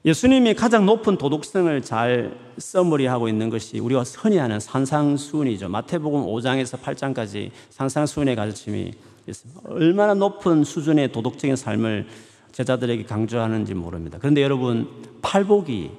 예수님이 0.05 0.55
가장 0.55 0.87
높은 0.87 1.19
도덕성을 1.19 1.83
잘 1.83 2.39
써머리하고 2.57 3.29
있는 3.29 3.51
것이 3.51 3.79
우리가 3.81 4.03
흔히 4.03 4.37
하는 4.39 4.61
산상수훈이죠. 4.61 5.69
마태복음 5.69 6.23
5장에서 6.23 6.81
8장까지 6.81 7.51
산상수훈의 7.71 8.37
가르침이 8.37 8.93
있습니다. 9.27 9.61
얼마나 9.69 10.15
높은 10.15 10.63
수준의 10.65 11.13
도덕적인 11.13 11.57
삶을 11.57 12.07
제자들에게 12.53 13.05
강조하는지 13.05 13.75
모릅니다. 13.75 14.19
그런데 14.21 14.43
여러분, 14.43 14.89
팔복이, 15.21 15.91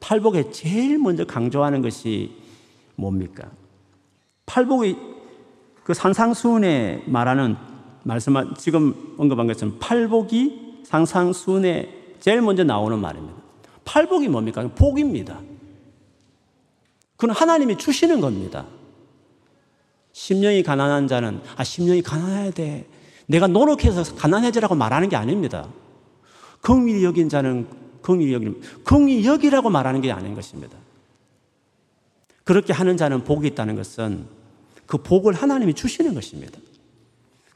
팔복에 0.00 0.50
제일 0.50 0.98
먼저 0.98 1.24
강조하는 1.24 1.82
것이 1.82 2.32
뭡니까? 2.96 3.50
팔복이 4.46 4.96
그 5.84 5.94
산상수훈에 5.94 7.04
말하는 7.06 7.56
말씀, 8.04 8.34
지금 8.56 9.14
언급한 9.16 9.46
것처럼 9.46 9.78
팔복이 9.80 10.82
상상수훈에 10.84 12.01
제일 12.22 12.40
먼저 12.40 12.62
나오는 12.62 12.96
말입니다. 13.00 13.34
팔복이 13.84 14.28
뭡니까? 14.28 14.62
복입니다. 14.76 15.40
그건 17.16 17.34
하나님이 17.34 17.76
주시는 17.78 18.20
겁니다. 18.20 18.64
심령이 20.12 20.62
가난한 20.62 21.08
자는 21.08 21.40
아 21.56 21.64
심령이 21.64 22.00
가난해야 22.00 22.52
돼. 22.52 22.86
내가 23.26 23.48
노력해서 23.48 24.14
가난해지라고 24.14 24.76
말하는 24.76 25.08
게 25.08 25.16
아닙니다. 25.16 25.68
긍휼히 26.60 27.02
여긴 27.02 27.28
자는 27.28 27.66
긍휼히 28.02 28.32
여기 28.32 28.54
긍휼히 28.84 29.26
여기라고 29.26 29.68
말하는 29.68 30.00
게 30.00 30.12
아닌 30.12 30.36
것입니다. 30.36 30.78
그렇게 32.44 32.72
하는 32.72 32.96
자는 32.96 33.24
복이 33.24 33.48
있다는 33.48 33.74
것은 33.74 34.28
그 34.86 34.98
복을 34.98 35.32
하나님이 35.32 35.74
주시는 35.74 36.14
것입니다. 36.14 36.60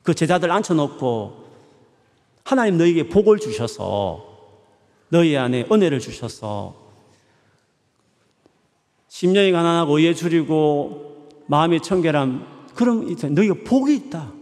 그 0.03 0.13
제자들 0.13 0.51
앉혀놓고 0.51 1.45
하나님 2.43 2.79
너에게 2.79 3.09
복을 3.09 3.39
주셔서 3.39 4.36
너희 5.09 5.37
안에 5.37 5.67
은혜를 5.71 6.01
주셔서 6.01 6.75
심령이 9.09 9.53
가난하고 9.53 9.99
의에 9.99 10.15
줄이고 10.15 11.29
마음이 11.47 11.81
청결함 11.81 12.67
그럼 12.75 13.17
너희가 13.31 13.55
복이 13.65 13.95
있다. 13.95 14.33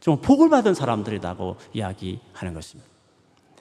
정말 0.00 0.22
복을 0.22 0.50
받은 0.50 0.74
사람들이라고 0.74 1.56
이야기하는 1.72 2.54
것입니다. 2.54 2.88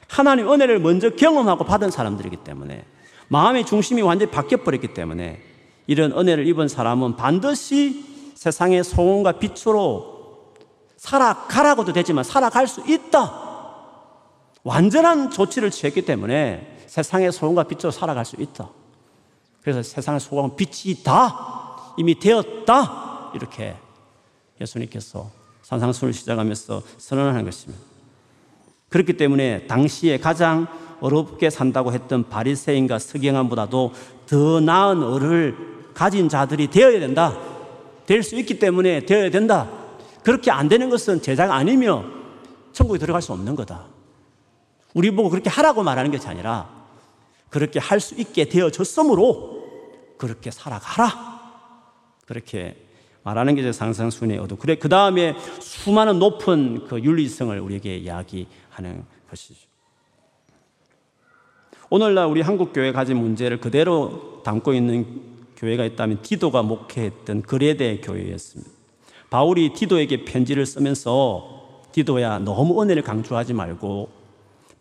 하나님 0.08 0.52
은혜를 0.52 0.80
먼저 0.80 1.10
경험하고 1.10 1.64
받은 1.64 1.90
사람들이기 1.90 2.38
때문에 2.38 2.86
마음의 3.30 3.66
중심이 3.66 4.02
완전히 4.04 4.32
바뀌어버렸기 4.32 4.94
때문에 4.94 5.42
이런 5.88 6.12
은혜를 6.12 6.46
입은 6.48 6.68
사람은 6.68 7.16
반드시 7.16 8.06
세상의 8.36 8.84
소원과 8.84 9.34
빛으로 9.34 10.54
살아가라고도 10.98 11.94
되지만 11.94 12.24
살아갈 12.24 12.68
수 12.68 12.84
있다. 12.88 13.45
완전한 14.66 15.30
조치를 15.30 15.70
취했기 15.70 16.02
때문에 16.02 16.80
세상의 16.88 17.32
소원과 17.32 17.64
빛으로 17.64 17.92
살아갈 17.92 18.26
수 18.26 18.36
있다. 18.40 18.68
그래서 19.62 19.84
세상의 19.84 20.20
소원은 20.20 20.56
빛이 20.56 21.04
다 21.04 21.94
이미 21.98 22.20
되었다. 22.20 23.32
이렇게 23.36 23.76
예수님께서 24.60 25.30
산상수를 25.62 26.14
시작하면서 26.14 26.82
선언하는 26.98 27.46
것입니다. 27.46 27.82
그렇기 28.90 29.18
때문에 29.18 29.68
당시에 29.68 30.18
가장 30.18 30.68
어렵게 31.00 31.50
산다고 31.52 31.94
했던 31.94 32.28
바리새인과 32.28 32.98
서경함보다도 33.00 33.94
더 34.26 34.60
나은 34.62 35.04
어를 35.04 35.56
가진 35.94 36.28
자들이 36.28 36.72
되어야 36.72 37.00
된다. 37.00 37.38
될 38.08 38.24
수 38.24 38.36
있기 38.36 38.58
때문에 38.58 39.06
되어야 39.06 39.30
된다. 39.30 39.70
그렇게 40.24 40.50
안 40.50 40.68
되는 40.70 40.90
것은 40.90 41.22
제자가 41.22 41.54
아니며 41.54 42.04
천국에 42.72 42.98
들어갈 42.98 43.22
수 43.22 43.32
없는 43.32 43.56
거다. 43.56 43.95
우리 44.96 45.12
보고 45.12 45.30
그렇게 45.30 45.50
하라고 45.50 45.84
말하는 45.84 46.10
것이 46.10 46.28
아니라 46.28 46.70
그렇게 47.50 47.80
할 47.80 48.00
수 48.00 48.16
있게 48.16 48.46
되어졌으므로 48.46 49.64
그렇게 50.18 50.50
살아가라. 50.50 51.36
그렇게 52.26 52.76
말하는 53.24 53.56
게 53.56 53.72
상상순의 53.72 54.40
어두. 54.40 54.56
그래, 54.56 54.76
그 54.76 54.88
다음에 54.88 55.36
수많은 55.60 56.20
높은 56.20 56.86
그 56.88 57.00
윤리성을 57.00 57.60
우리에게 57.60 57.98
이야기하는 57.98 59.06
것이죠. 59.30 59.68
오늘날 61.90 62.28
우리 62.28 62.42
한국교회 62.42 62.92
가진 62.92 63.18
문제를 63.18 63.60
그대로 63.60 64.42
담고 64.44 64.74
있는 64.74 65.36
교회가 65.56 65.86
있다면 65.86 66.22
디도가 66.22 66.64
목회했던 66.64 67.42
그레데 67.44 68.00
교회였습니다. 68.02 68.72
바울이 69.30 69.74
디도에게 69.74 70.26
편지를 70.26 70.66
쓰면서 70.66 71.84
디도야 71.92 72.40
너무 72.40 72.82
은혜를 72.82 73.04
강조하지 73.04 73.54
말고 73.54 74.25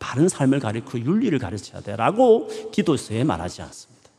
바른 0.04 0.28
삶을 0.28 0.60
가리고 0.60 1.00
윤리를 1.00 1.38
가르쳐야 1.38 1.80
돼라고 1.80 2.50
디도서에 2.72 3.24
말하지 3.24 3.62
않습니다. 3.62 4.10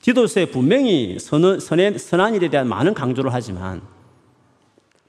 디도서에 0.00 0.50
분명히 0.50 1.18
선, 1.18 1.60
선의, 1.60 1.98
선한 1.98 2.34
일에 2.34 2.48
대한 2.48 2.66
많은 2.66 2.94
강조를 2.94 3.34
하지만 3.34 3.82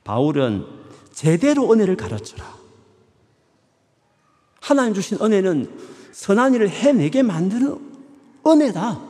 바울은 0.03 0.65
제대로 1.13 1.71
은혜를 1.71 1.95
가르쳐라. 1.95 2.57
하나님 4.59 4.93
주신 4.93 5.17
은혜는 5.21 5.79
선한 6.11 6.55
일을 6.55 6.69
해내게 6.69 7.23
만드는 7.23 7.79
은혜다. 8.45 9.01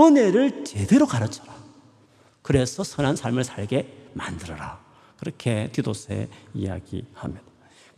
은혜를 0.00 0.64
제대로 0.64 1.06
가르쳐라. 1.06 1.54
그래서 2.42 2.82
선한 2.82 3.14
삶을 3.14 3.44
살게 3.44 4.10
만들어라. 4.14 4.80
그렇게 5.20 5.70
디도서에 5.72 6.28
이야기합니다. 6.54 7.47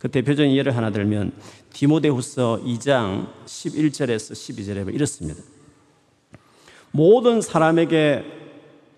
그 0.01 0.09
대표적인 0.09 0.55
예를 0.55 0.75
하나 0.75 0.89
들면 0.89 1.31
디모데후서 1.73 2.61
2장 2.65 3.27
11절에서 3.45 4.33
12절에 4.33 4.95
이렇습니다. 4.95 5.43
모든 6.89 7.39
사람에게 7.39 8.23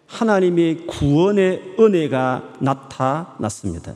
하나님의 0.07 0.87
구원의 0.87 1.75
은혜가 1.77 2.53
나타났습니다. 2.61 3.95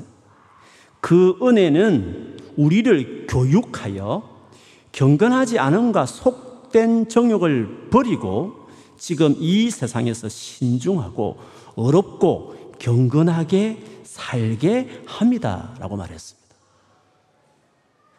그 0.99 1.39
은혜는 1.41 2.39
우리를 2.57 3.27
교육하여 3.29 4.49
경건하지 4.91 5.59
않음과 5.59 6.07
속된 6.07 7.07
정욕을 7.07 7.89
버리고 7.89 8.67
지금 8.97 9.33
이 9.39 9.71
세상에서 9.71 10.27
신중하고 10.27 11.37
어렵고 11.77 12.73
경건하게 12.79 14.01
살게 14.03 15.03
합니다. 15.05 15.73
라고 15.79 15.95
말했습니다. 15.95 16.36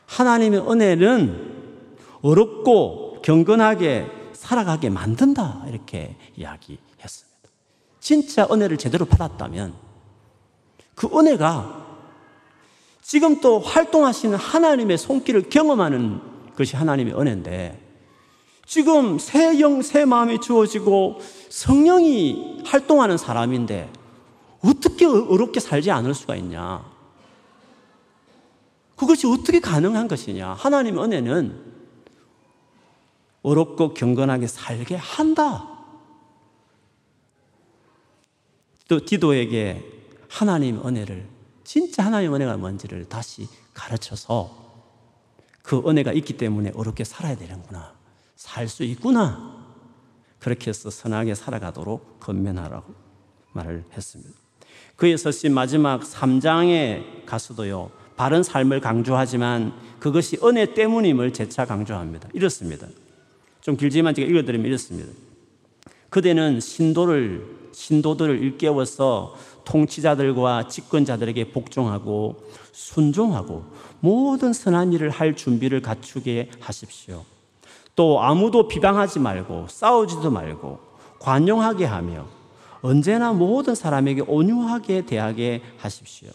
하나님의 0.08 0.60
은혜는 0.60 1.48
어렵고 2.22 3.20
경건하게 3.22 4.06
살아가게 4.32 4.88
만든다. 4.88 5.64
이렇게 5.68 6.16
이야기했습니다. 6.36 7.38
진짜 8.00 8.48
은혜를 8.50 8.78
제대로 8.78 9.04
받았다면 9.04 9.74
그 10.94 11.08
은혜가 11.14 11.86
지금 13.02 13.40
또 13.40 13.60
활동하시는 13.60 14.36
하나님의 14.36 14.98
손길을 14.98 15.50
경험하는 15.50 16.20
것이 16.56 16.74
하나님의 16.76 17.14
은혜인데 17.14 17.86
지금 18.66 19.18
새 19.18 19.60
영, 19.60 19.82
새 19.82 20.04
마음이 20.04 20.40
주어지고 20.40 21.20
성령이 21.48 22.62
활동하는 22.66 23.16
사람인데 23.16 23.90
어떻게 24.62 25.06
어렵게 25.06 25.60
살지 25.60 25.90
않을 25.90 26.14
수가 26.14 26.36
있냐? 26.36 26.84
그것이 28.98 29.26
어떻게 29.26 29.60
가능한 29.60 30.08
것이냐? 30.08 30.54
하나님의 30.54 31.04
은혜는 31.04 31.68
어렵고 33.42 33.94
경건하게 33.94 34.46
살게 34.46 34.96
한다. 34.96 35.78
또 38.88 39.04
디도에게 39.04 39.84
하나님의 40.28 40.84
은혜를 40.84 41.28
진짜 41.62 42.04
하나님의 42.04 42.36
은혜가 42.36 42.56
뭔지를 42.56 43.04
다시 43.08 43.46
가르쳐서 43.72 44.66
그 45.62 45.82
은혜가 45.86 46.12
있기 46.12 46.36
때문에 46.36 46.72
어렵게 46.74 47.04
살아야 47.04 47.36
되는구나. 47.36 47.94
살 48.34 48.68
수 48.68 48.82
있구나. 48.84 49.58
그렇게 50.38 50.70
해서 50.70 50.90
선하게 50.90 51.34
살아가도록 51.34 52.20
건면하라고 52.20 52.94
말을 53.52 53.84
했습니다. 53.92 54.32
그에 54.96 55.16
서신 55.16 55.52
마지막 55.52 56.02
3장에 56.02 57.26
가서도요. 57.26 57.97
바른 58.18 58.42
삶을 58.42 58.80
강조하지만 58.80 59.72
그것이 60.00 60.38
은혜 60.42 60.74
때문임을 60.74 61.32
재차 61.32 61.64
강조합니다. 61.64 62.28
이렇습니다. 62.34 62.88
좀 63.60 63.76
길지만 63.76 64.12
제가 64.12 64.28
읽어드리면 64.28 64.66
이렇습니다. 64.66 65.10
그대는 66.10 66.58
신도를, 66.58 67.70
신도들을 67.72 68.42
일깨워서 68.42 69.36
통치자들과 69.64 70.66
집권자들에게 70.66 71.52
복종하고 71.52 72.42
순종하고 72.72 73.64
모든 74.00 74.52
선한 74.52 74.92
일을 74.94 75.10
할 75.10 75.36
준비를 75.36 75.80
갖추게 75.80 76.50
하십시오. 76.58 77.24
또 77.94 78.20
아무도 78.20 78.66
비방하지 78.66 79.20
말고 79.20 79.66
싸우지도 79.68 80.30
말고 80.30 80.80
관용하게 81.20 81.84
하며 81.84 82.26
언제나 82.80 83.32
모든 83.32 83.76
사람에게 83.76 84.22
온유하게 84.26 85.06
대하게 85.06 85.62
하십시오. 85.78 86.30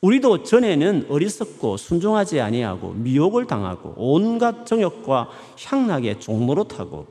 우리도 0.00 0.44
전에는 0.44 1.06
어리석고 1.08 1.76
순종하지 1.76 2.40
아니하고 2.40 2.92
미혹을 2.92 3.46
당하고 3.46 3.94
온갖 3.96 4.64
정욕과 4.64 5.28
향락의 5.64 6.20
종로로 6.20 6.64
타고 6.64 7.06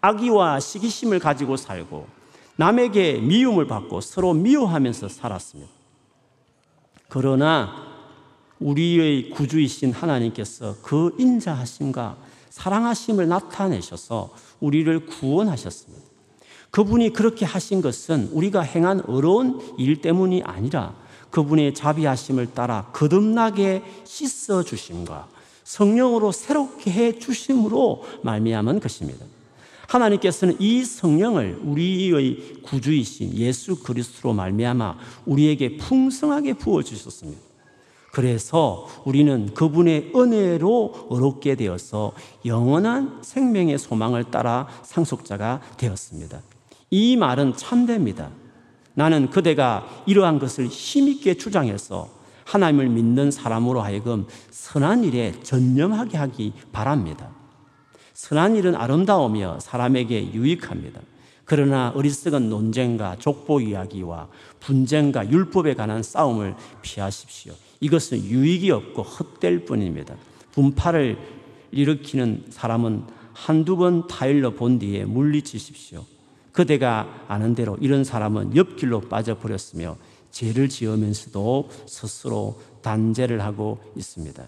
악의와 0.00 0.58
시기심을 0.58 1.20
가지고 1.20 1.56
살고 1.56 2.08
남에게 2.56 3.18
미움을 3.20 3.68
받고 3.68 4.00
서로 4.00 4.34
미워하면서 4.34 5.08
살았습니다. 5.08 5.70
그러나 7.08 7.86
우리의 8.58 9.30
구주이신 9.30 9.92
하나님께서 9.92 10.74
그 10.82 11.14
인자하심과 11.18 12.16
사랑하심을 12.50 13.28
나타내셔서 13.28 14.34
우리를 14.58 15.06
구원하셨습니다. 15.06 16.04
그분이 16.72 17.12
그렇게 17.12 17.46
하신 17.46 17.80
것은 17.80 18.30
우리가 18.32 18.60
행한 18.62 19.02
어려운 19.06 19.60
일 19.78 20.00
때문이 20.00 20.42
아니라 20.42 20.96
그분의 21.30 21.74
자비하심을 21.74 22.54
따라 22.54 22.86
거듭나게 22.92 23.82
씻어 24.04 24.62
주심과 24.62 25.28
성령으로 25.64 26.32
새롭게 26.32 26.90
해 26.90 27.18
주심으로 27.18 28.04
말미암은 28.22 28.80
것입니다. 28.80 29.26
하나님께서는 29.86 30.56
이 30.58 30.84
성령을 30.84 31.60
우리의 31.64 32.62
구주이신 32.62 33.34
예수 33.34 33.82
그리스도로 33.82 34.34
말미암아 34.34 34.96
우리에게 35.26 35.76
풍성하게 35.78 36.54
부어 36.54 36.82
주셨습니다. 36.82 37.40
그래서 38.12 38.86
우리는 39.04 39.52
그분의 39.54 40.12
은혜로 40.14 41.08
어렵게 41.10 41.54
되어서 41.54 42.12
영원한 42.44 43.20
생명의 43.22 43.78
소망을 43.78 44.24
따라 44.24 44.66
상속자가 44.82 45.60
되었습니다. 45.76 46.42
이 46.90 47.16
말은 47.16 47.56
참됩니다. 47.56 48.30
나는 48.98 49.30
그대가 49.30 49.86
이러한 50.06 50.40
것을 50.40 50.66
힘있게 50.66 51.34
주장해서 51.34 52.08
하나님을 52.44 52.88
믿는 52.88 53.30
사람으로 53.30 53.80
하여금 53.80 54.26
선한 54.50 55.04
일에 55.04 55.32
전념하게 55.44 56.18
하기 56.18 56.52
바랍니다. 56.72 57.30
선한 58.14 58.56
일은 58.56 58.74
아름다우며 58.74 59.60
사람에게 59.60 60.32
유익합니다. 60.32 61.00
그러나 61.44 61.92
어리석은 61.94 62.50
논쟁과 62.50 63.18
족보 63.20 63.60
이야기와 63.60 64.26
분쟁과 64.58 65.30
율법에 65.30 65.74
관한 65.74 66.02
싸움을 66.02 66.56
피하십시오. 66.82 67.52
이것은 67.78 68.24
유익이 68.24 68.72
없고 68.72 69.02
헛될 69.02 69.64
뿐입니다. 69.64 70.16
분파를 70.50 71.16
일으키는 71.70 72.46
사람은 72.50 73.04
한두 73.32 73.76
번 73.76 74.08
타일러 74.08 74.54
본 74.54 74.80
뒤에 74.80 75.04
물리치십시오. 75.04 76.17
그대가 76.58 77.24
아는 77.28 77.54
대로 77.54 77.76
이런 77.80 78.02
사람은 78.02 78.56
옆길로 78.56 79.02
빠져버렸으며 79.02 79.96
죄를 80.32 80.68
지으면서도 80.68 81.70
스스로 81.86 82.60
단죄를 82.82 83.42
하고 83.42 83.78
있습니다. 83.94 84.44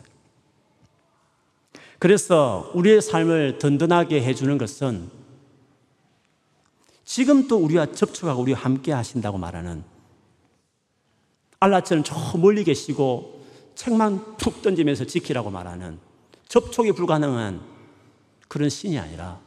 그래서 2.00 2.68
우리의 2.74 3.00
삶을 3.00 3.58
든든하게 3.58 4.24
해주는 4.24 4.58
것은 4.58 5.08
지금 7.04 7.46
또 7.46 7.58
우리와 7.58 7.92
접촉하고 7.92 8.42
우리와 8.42 8.58
함께 8.58 8.90
하신다고 8.90 9.38
말하는 9.38 9.84
알라처럼 11.60 12.02
저 12.02 12.36
멀리 12.38 12.64
계시고 12.64 13.44
책만 13.76 14.36
툭 14.36 14.62
던지면서 14.62 15.04
지키라고 15.04 15.50
말하는 15.50 16.00
접촉이 16.48 16.90
불가능한 16.90 17.60
그런 18.48 18.68
신이 18.68 18.98
아니라 18.98 19.38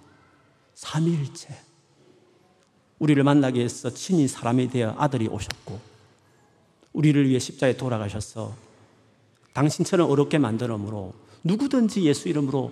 삼위일체 0.76 1.72
우리를 3.04 3.22
만나기 3.22 3.60
위해서 3.60 3.93
친히 3.93 4.30
사람이 4.30 4.70
되어 4.70 4.95
아들이 4.97 5.28
오셨고 5.28 5.78
우리를 6.93 7.28
위해 7.28 7.38
십자에 7.38 7.76
돌아가셔서 7.76 8.56
당신처럼 9.51 10.10
어렵게 10.10 10.38
만들므로 10.38 11.14
누구든지 11.43 12.04
예수 12.04 12.30
이름으로 12.30 12.72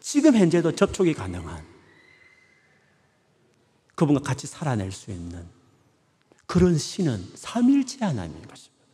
지금 0.00 0.36
현재도 0.36 0.72
접촉이 0.72 1.14
가능한 1.14 1.64
그분과 3.94 4.20
같이 4.20 4.46
살아낼 4.46 4.92
수 4.92 5.10
있는 5.10 5.46
그런 6.44 6.76
신은 6.76 7.26
삼일째 7.34 8.04
하나님인 8.04 8.46
것입니다. 8.46 8.84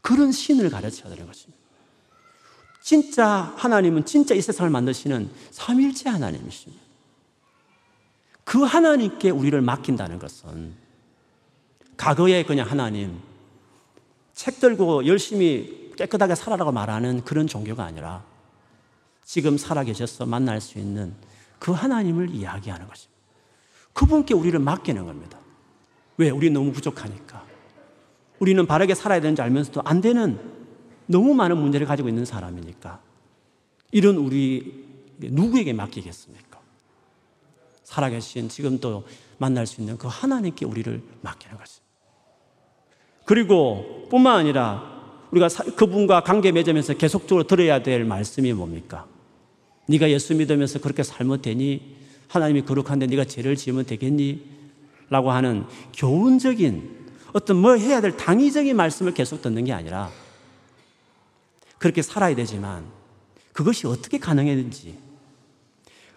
그런 0.00 0.32
신을 0.32 0.68
가르쳐야 0.68 1.10
되는 1.10 1.28
것입니다. 1.28 1.62
진짜 2.82 3.54
하나님은 3.56 4.04
진짜 4.04 4.34
이 4.34 4.42
세상을 4.42 4.68
만드시는 4.68 5.30
삼일째 5.52 6.08
하나님이십니다. 6.08 6.87
그 8.48 8.62
하나님께 8.62 9.28
우리를 9.28 9.60
맡긴다는 9.60 10.18
것은 10.18 10.72
과거에 11.98 12.44
그냥 12.44 12.66
하나님 12.66 13.20
책 14.32 14.58
들고 14.58 15.06
열심히 15.06 15.92
깨끗하게 15.98 16.34
살아라고 16.34 16.72
말하는 16.72 17.22
그런 17.24 17.46
종교가 17.46 17.84
아니라 17.84 18.24
지금 19.22 19.58
살아계셔서 19.58 20.24
만날 20.24 20.62
수 20.62 20.78
있는 20.78 21.12
그 21.58 21.72
하나님을 21.72 22.30
이야기하는 22.30 22.88
것입니다. 22.88 23.20
그분께 23.92 24.32
우리를 24.32 24.58
맡기는 24.58 25.04
겁니다. 25.04 25.38
왜? 26.16 26.30
우리 26.30 26.48
너무 26.48 26.72
부족하니까. 26.72 27.44
우리는 28.38 28.66
바르게 28.66 28.94
살아야 28.94 29.20
되는지 29.20 29.42
알면서도 29.42 29.82
안 29.84 30.00
되는 30.00 30.40
너무 31.04 31.34
많은 31.34 31.58
문제를 31.58 31.86
가지고 31.86 32.08
있는 32.08 32.24
사람이니까. 32.24 32.98
이런 33.92 34.16
우리 34.16 34.86
누구에게 35.18 35.74
맡기겠습니까? 35.74 36.47
살아계신 37.88 38.50
지금도 38.50 39.04
만날 39.38 39.66
수 39.66 39.80
있는 39.80 39.96
그 39.96 40.08
하나님께 40.10 40.66
우리를 40.66 41.02
맡기는 41.22 41.56
것입니다. 41.56 41.88
그리고 43.24 44.06
뿐만 44.10 44.36
아니라 44.36 44.98
우리가 45.30 45.48
그분과 45.74 46.22
관계 46.22 46.52
맺으면서 46.52 46.94
계속적으로 46.94 47.46
들어야 47.46 47.82
될 47.82 48.04
말씀이 48.04 48.52
뭡니까? 48.52 49.06
네가 49.86 50.10
예수 50.10 50.34
믿으면서 50.34 50.80
그렇게 50.80 51.02
살면 51.02 51.40
되니? 51.40 51.96
하나님이 52.28 52.66
거룩한데 52.66 53.06
네가 53.06 53.24
죄를 53.24 53.56
지으면 53.56 53.86
되겠니? 53.86 54.44
라고 55.08 55.30
하는 55.30 55.64
교훈적인 55.96 57.06
어떤 57.32 57.56
뭐 57.56 57.74
해야 57.74 58.02
될 58.02 58.18
당위적인 58.18 58.76
말씀을 58.76 59.14
계속 59.14 59.40
듣는 59.40 59.64
게 59.64 59.72
아니라 59.72 60.10
그렇게 61.78 62.02
살아야 62.02 62.34
되지만 62.36 62.84
그것이 63.54 63.86
어떻게 63.86 64.18
가능했는지 64.18 65.07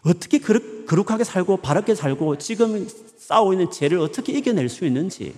어떻게 0.04 0.40
거룩하게 0.40 1.24
살고 1.24 1.58
바르게 1.58 1.96
살고 1.96 2.38
지금 2.38 2.88
싸우고 3.18 3.54
있는 3.54 3.72
죄를 3.72 4.00
어떻게 4.00 4.34
이겨낼 4.34 4.68
수 4.70 4.86
있는지. 4.86 5.36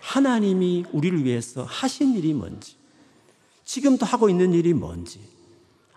하나님이 0.00 0.84
우리를 0.92 1.24
위해서 1.24 1.64
하신 1.64 2.14
일이 2.14 2.32
뭔지 2.32 2.76
지금도 3.64 4.06
하고 4.06 4.28
있는 4.28 4.52
일이 4.54 4.72
뭔지 4.72 5.20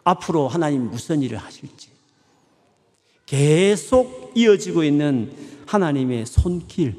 앞으로 0.04 0.48
하나님 0.48 0.90
무슨 0.90 1.22
일을 1.22 1.38
하실지. 1.38 1.90
계속 3.26 4.32
이어지고 4.34 4.84
있는 4.84 5.32
하나님의 5.68 6.26
손길. 6.26 6.96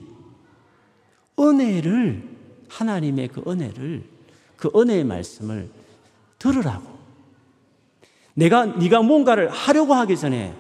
은혜를 1.37 2.23
하나님의 2.69 3.29
그 3.29 3.43
은혜를 3.45 4.05
그 4.57 4.71
은혜의 4.77 5.03
말씀을 5.05 5.71
들으라고. 6.39 7.00
내가 8.35 8.67
네가 8.67 9.03
뭔가를 9.03 9.51
하려고 9.51 9.95
하기 9.95 10.17
전에 10.17 10.55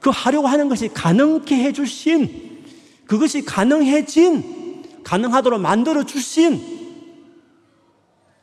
그 0.00 0.10
하려고 0.10 0.46
하는 0.46 0.68
것이 0.68 0.88
가능케 0.88 1.54
해 1.54 1.72
주신 1.72 2.62
그것이 3.06 3.44
가능해진 3.44 5.02
가능하도록 5.04 5.60
만들어 5.60 6.04
주신 6.04 6.74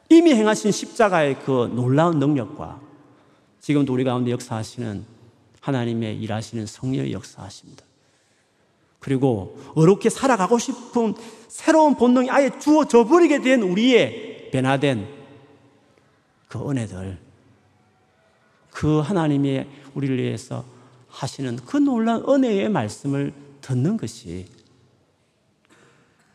이미 0.09 0.33
행하신 0.33 0.71
십자가의 0.71 1.39
그 1.39 1.71
놀라운 1.73 2.19
능력과 2.19 2.81
지금도 3.59 3.93
우리 3.93 4.03
가운데 4.03 4.31
역사하시는 4.31 5.05
하나님의 5.61 6.17
일하시는 6.17 6.65
성령의 6.65 7.13
역사하십니다. 7.13 7.85
그리고 8.99 9.57
어렵게 9.75 10.09
살아가고 10.09 10.59
싶은 10.59 11.15
새로운 11.47 11.95
본능이 11.95 12.29
아예 12.29 12.51
주어져 12.59 13.05
버리게 13.05 13.41
된 13.41 13.61
우리의 13.61 14.49
변화된 14.51 15.07
그 16.47 16.69
은혜들, 16.69 17.17
그 18.71 18.99
하나님의 18.99 19.67
우리를 19.93 20.17
위해서 20.17 20.65
하시는 21.09 21.57
그 21.57 21.77
놀라운 21.77 22.23
은혜의 22.27 22.69
말씀을 22.69 23.33
듣는 23.61 23.97
것이 23.97 24.47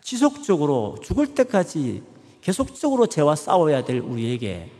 지속적으로 0.02 0.96
죽을 1.02 1.34
때까지 1.34 2.02
계속적으로 2.40 3.06
죄와 3.06 3.34
싸워야 3.34 3.84
될 3.84 3.98
우리에게 3.98 4.70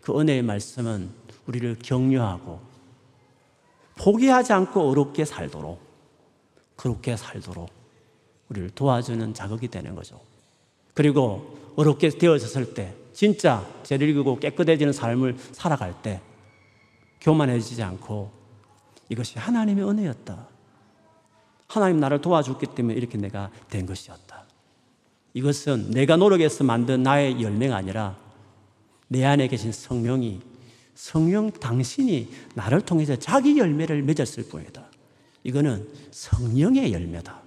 그 0.00 0.18
은혜의 0.18 0.42
말씀은 0.42 1.10
우리를 1.46 1.76
격려하고 1.80 2.60
포기하지 3.96 4.52
않고 4.52 4.90
어렵게 4.90 5.24
살도록 5.24 5.80
그렇게 6.74 7.16
살도록 7.16 7.70
우리를 8.48 8.70
도와주는 8.70 9.34
자극이 9.34 9.68
되는 9.68 9.94
거죠. 9.94 10.20
그리고 10.94 11.58
어렵게 11.76 12.08
되어졌을 12.10 12.74
때 12.74 12.94
진짜 13.12 13.66
죄를 13.84 14.08
이기고 14.08 14.40
깨끗해지는 14.40 14.92
삶을 14.92 15.36
살아갈 15.52 15.94
때 16.02 16.20
교만해지지 17.22 17.82
않고 17.82 18.30
이것이 19.08 19.38
하나님의 19.38 19.88
은혜였다. 19.88 20.48
하나님 21.68 22.00
나를 22.00 22.20
도와줬기 22.20 22.66
때문에 22.74 22.94
이렇게 22.94 23.16
내가 23.16 23.50
된 23.70 23.86
것이었다. 23.86 24.44
이것은 25.32 25.90
내가 25.92 26.16
노력해서 26.16 26.64
만든 26.64 27.02
나의 27.02 27.40
열매가 27.40 27.74
아니라 27.74 28.18
내 29.08 29.24
안에 29.24 29.48
계신 29.48 29.72
성령이 29.72 30.42
성령 30.94 31.50
당신이 31.50 32.30
나를 32.54 32.82
통해서 32.82 33.16
자기 33.16 33.58
열매를 33.58 34.02
맺었을 34.02 34.48
뿐이다. 34.48 34.84
이거는 35.44 35.88
성령의 36.10 36.92
열매다. 36.92 37.40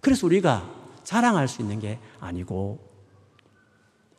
그래서 0.00 0.26
우리가 0.26 0.70
자랑할 1.02 1.48
수 1.48 1.62
있는 1.62 1.80
게 1.80 1.98
아니고 2.20 2.78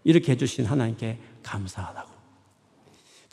이렇게 0.03 0.31
해주신 0.31 0.65
하나님께 0.65 1.19
감사하다고. 1.43 2.14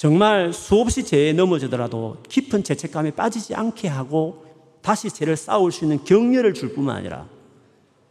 정말 0.02 0.52
수없이 0.52 1.04
죄에 1.04 1.32
넘어지더라도 1.32 2.16
깊은 2.28 2.64
죄책감에 2.64 3.12
빠지지 3.12 3.54
않게 3.54 3.86
하고 3.86 4.44
다시 4.82 5.08
죄를 5.08 5.36
쌓을 5.36 5.70
수 5.70 5.84
있는 5.84 6.02
격려를 6.02 6.54
줄 6.54 6.74
뿐만 6.74 6.96
아니라 6.96 7.28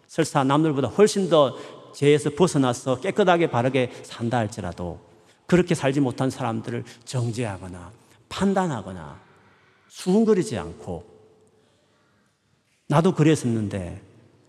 설사 0.07 0.41
남들보다 0.45 0.87
훨씬 0.87 1.27
더 1.27 1.53
죄에서 1.93 2.29
벗어나서 2.29 3.01
깨끗하게 3.01 3.49
바르게 3.49 3.91
산다 4.03 4.37
할지라도 4.37 5.01
그렇게 5.47 5.75
살지 5.75 5.99
못한 5.99 6.29
사람들을 6.29 6.85
정죄하거나 7.03 7.91
판단하거나 8.29 9.19
수군거리지 9.89 10.57
않고 10.57 11.03
나도 12.87 13.15
그랬었는데 13.15 14.01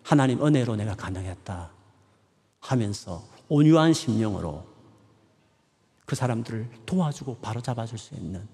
하나님 0.04 0.46
은혜로 0.46 0.76
내가 0.76 0.94
가능했다 0.94 1.72
하면서 2.60 3.24
온유한 3.48 3.94
심령으로 3.94 4.71
그 6.12 6.16
사람들을 6.16 6.68
도와주고 6.84 7.38
바로 7.40 7.62
잡아줄 7.62 7.96
수 7.96 8.14
있는 8.14 8.46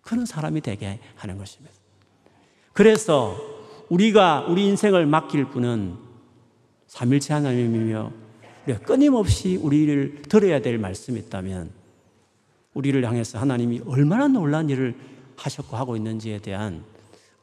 그런 0.00 0.26
사람이 0.26 0.60
되게 0.60 1.00
하는 1.16 1.38
것입니다. 1.38 1.74
그래서 2.72 3.36
우리가 3.88 4.46
우리 4.48 4.64
인생을 4.68 5.04
맡길 5.04 5.46
분은 5.46 5.96
삼일체 6.86 7.34
하나님이며 7.34 8.12
끊임없이 8.84 9.56
우리를 9.56 10.22
들어야 10.28 10.62
될 10.62 10.78
말씀이 10.78 11.18
있다면 11.18 11.72
우리를 12.74 13.04
향해서 13.04 13.40
하나님이 13.40 13.82
얼마나 13.86 14.28
놀란 14.28 14.70
일을 14.70 14.96
하셨고 15.34 15.76
하고 15.76 15.96
있는지에 15.96 16.38
대한 16.38 16.84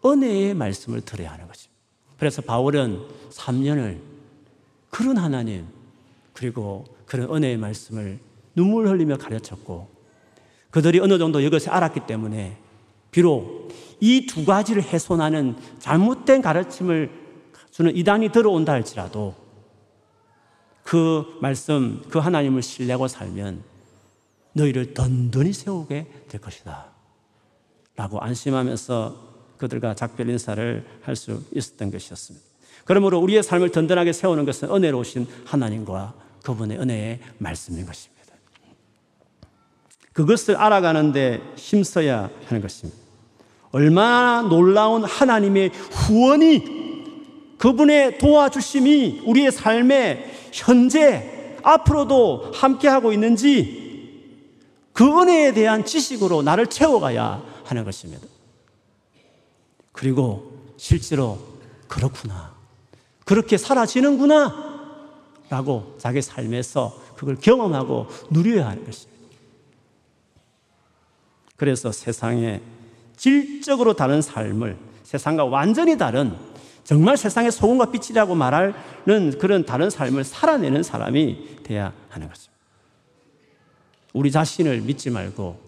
은혜의 0.06 0.54
말씀을 0.54 1.02
들어야 1.02 1.34
하는 1.34 1.46
것입니다. 1.46 1.78
그래서 2.18 2.42
바울은 2.42 3.02
3년을 3.32 4.00
그런 4.90 5.18
하나님 5.18 5.68
그리고 6.32 6.86
그런 7.06 7.36
은혜의 7.36 7.58
말씀을 7.58 8.31
눈물 8.56 8.88
흘리며 8.88 9.18
가르쳤고 9.18 9.90
그들이 10.70 11.00
어느 11.00 11.18
정도 11.18 11.40
이것을 11.40 11.70
알았기 11.72 12.02
때문에 12.08 12.58
비록 13.12 13.70
이 14.00 14.26
두 14.26 14.46
가지를 14.46 14.84
훼손하는 14.84 15.56
잘못된 15.80 16.42
가르침을 16.42 17.12
주는 17.72 17.96
이단이 17.96 18.30
들어온다 18.32 18.74
할지라도 18.74 19.36
그 20.84 21.38
말씀, 21.42 22.02
그 22.10 22.20
하나님을 22.20 22.62
신뢰하고 22.62 23.08
살면 23.08 23.64
너희를 24.54 24.94
든든히 24.94 25.54
세우게 25.54 26.26
될 26.28 26.42
것이다. 26.42 26.88
라고 27.96 28.20
안심하면서 28.20 29.32
그들과 29.58 29.94
작별 29.94 30.30
인사를 30.30 30.86
할 31.04 31.16
수 31.16 31.44
있었던 31.54 31.92
것이었습니다. 31.92 32.46
그러므로 32.86 33.20
우리의 33.20 33.44
삶을 33.44 33.70
든든하게 33.70 34.12
세우는 34.12 34.46
것은 34.46 34.72
은혜로우신 34.72 35.28
하나님과 35.46 36.14
그분의 36.44 36.80
은혜의 36.80 37.20
말씀인 37.38 37.86
것입니다. 37.86 38.21
그것을 40.14 40.56
알아가는데 40.58 41.42
힘써야 41.56 42.30
하는 42.46 42.62
것입니다. 42.62 43.00
얼마나 43.72 44.42
놀라운 44.42 45.04
하나님의 45.04 45.72
후원이 45.92 46.82
그분의 47.58 48.18
도와주심이 48.18 49.22
우리의 49.26 49.52
삶에 49.52 50.50
현재 50.52 51.58
앞으로도 51.64 52.52
함께하고 52.54 53.14
있는지 53.14 53.82
그 54.94 55.06
은혜에 55.06 55.54
대한 55.54 55.86
지식으로 55.86 56.42
나를 56.42 56.68
채워가야 56.68 57.44
하는 57.64 57.84
것입니다. 57.86 58.26
그리고 59.92 60.52
실제로 60.78 61.38
그렇구나. 61.88 62.54
그렇게 63.26 63.58
사라지는구나. 63.58 64.72
라고 65.50 65.96
자기 65.98 66.22
삶에서 66.22 66.98
그걸 67.16 67.36
경험하고 67.36 68.08
누려야 68.30 68.70
하는 68.70 68.86
것입니다. 68.86 69.11
그래서 71.62 71.92
세상에 71.92 72.60
질적으로 73.16 73.94
다른 73.94 74.20
삶을 74.24 74.80
세상과 75.04 75.46
완전히 75.46 75.96
다른 75.96 76.36
정말 76.84 77.18
세상의 77.18 77.52
소금과 77.52 77.92
빛이라고 77.92 78.34
말하는 78.34 79.38
그런 79.38 79.64
다른 79.64 79.92
삶을 79.92 80.24
살아내는 80.24 80.82
사람이 80.82 81.60
돼야 81.62 81.94
하는 82.10 82.28
것입니다. 82.30 82.52
우리 84.14 84.32
자신을 84.32 84.82
믿지 84.82 85.12
말고 85.12 85.60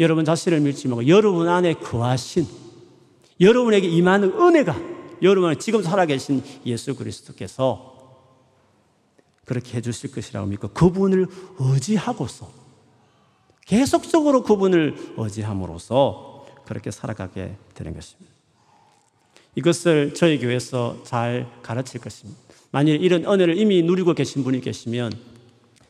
여러분 0.00 0.24
자신을 0.24 0.58
믿지 0.62 0.88
말고 0.88 1.06
여러분 1.06 1.48
안에 1.48 1.74
거하신 1.74 2.48
여러분에게 3.38 3.86
임하는 3.86 4.32
은혜가 4.32 4.74
여러분 5.22 5.56
지금 5.60 5.80
살아계신 5.80 6.42
예수 6.66 6.96
그리스도께서 6.96 8.18
그렇게 9.44 9.76
해주실 9.76 10.10
것이라고 10.10 10.48
믿고 10.48 10.68
그분을 10.70 11.28
의지하고서 11.60 12.57
계속적으로 13.68 14.42
그분을 14.42 15.14
의지함으로써 15.18 16.46
그렇게 16.64 16.90
살아가게 16.90 17.56
되는 17.74 17.94
것입니다. 17.94 18.32
이것을 19.54 20.14
저희 20.14 20.38
교회에서 20.38 21.02
잘 21.04 21.46
가르칠 21.62 22.00
것입니다. 22.00 22.40
만일 22.70 23.02
이런 23.02 23.24
은혜를 23.24 23.58
이미 23.58 23.82
누리고 23.82 24.14
계신 24.14 24.42
분이 24.42 24.62
계시면 24.62 25.12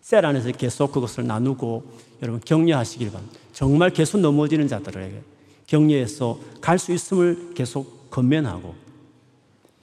셀 0.01 0.26
안에서 0.26 0.51
계속 0.53 0.91
그것을 0.93 1.26
나누고 1.26 1.85
여러분 2.22 2.41
격려하시길 2.45 3.11
바랍니다. 3.12 3.39
정말 3.53 3.91
계속 3.91 4.18
넘어지는 4.18 4.66
자들에게 4.66 5.22
격려해서 5.66 6.39
갈 6.61 6.79
수 6.79 6.93
있음을 6.93 7.53
계속 7.55 8.11
건면하고 8.11 8.74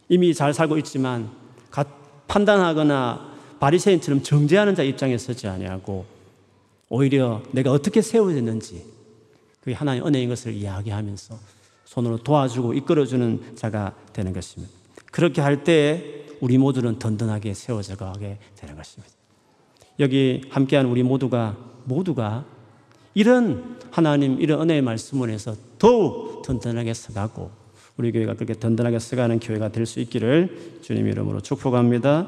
이미 0.09 0.33
잘 0.33 0.53
살고 0.53 0.77
있지만 0.79 1.29
판단하거나 2.27 3.35
바리새인처럼 3.59 4.23
정죄하는 4.23 4.75
자 4.75 4.83
입장에 4.83 5.17
서지 5.17 5.47
아니하고 5.47 6.14
오히려 6.89 7.41
내가 7.51 7.71
어떻게 7.71 8.01
세워졌는지 8.01 8.86
그게 9.61 9.73
하나님 9.73 10.05
은혜인 10.05 10.29
것을 10.29 10.53
이야기하면서 10.53 11.38
손으로 11.86 12.17
도와주고 12.17 12.73
이끌어주는 12.73 13.55
자가 13.55 13.95
되는 14.13 14.33
것입니다. 14.33 14.71
그렇게 15.11 15.41
할때 15.41 16.25
우리 16.41 16.57
모두는 16.57 16.99
든든하게 16.99 17.53
세워져 17.53 17.95
가게 17.95 18.38
되는 18.55 18.75
것입니다. 18.75 19.13
여기 19.99 20.41
함께한 20.49 20.86
우리 20.86 21.03
모두가 21.03 21.57
모두가 21.86 22.45
이런 23.13 23.79
하나님 23.91 24.41
이런 24.41 24.61
은혜의 24.61 24.81
말씀을 24.81 25.29
해서 25.29 25.55
더욱 25.79 26.41
든든하게 26.43 26.93
서가고 26.93 27.49
우리 27.97 28.11
교회가 28.11 28.33
그렇게 28.33 28.53
든든하게 28.53 28.99
서가는 28.99 29.39
교회가 29.39 29.69
될 29.69 29.86
수 29.86 30.01
있기를 30.01 30.79
주님 30.81 31.07
이름으로 31.07 31.39
축복합니다. 31.39 32.27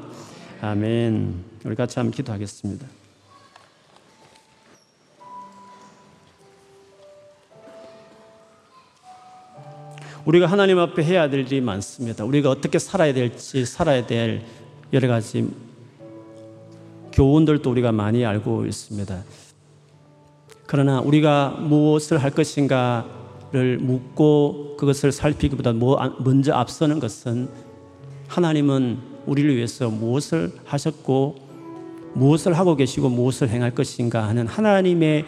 아멘. 0.62 1.44
우리 1.64 1.76
같이 1.76 1.98
한번 1.98 2.12
기도하겠습니다. 2.12 2.97
우리가 10.28 10.44
하나님 10.44 10.78
앞에 10.78 11.02
해야 11.04 11.30
될 11.30 11.40
일이 11.40 11.62
많습니다. 11.62 12.22
우리가 12.22 12.50
어떻게 12.50 12.78
살아야 12.78 13.14
될지, 13.14 13.64
살아야 13.64 14.04
될 14.04 14.42
여러 14.92 15.08
가지 15.08 15.48
교훈들도 17.12 17.70
우리가 17.70 17.92
많이 17.92 18.26
알고 18.26 18.66
있습니다. 18.66 19.24
그러나 20.66 21.00
우리가 21.00 21.56
무엇을 21.62 22.18
할 22.18 22.30
것인가를 22.30 23.78
묻고 23.80 24.76
그것을 24.76 25.12
살피기보다 25.12 25.72
뭐 25.72 25.98
먼저 26.18 26.52
앞서는 26.52 27.00
것은 27.00 27.48
하나님은 28.26 28.98
우리를 29.24 29.56
위해서 29.56 29.88
무엇을 29.88 30.52
하셨고 30.66 31.36
무엇을 32.12 32.52
하고 32.52 32.76
계시고 32.76 33.08
무엇을 33.08 33.48
행할 33.48 33.74
것인가 33.74 34.28
하는 34.28 34.46
하나님의 34.46 35.24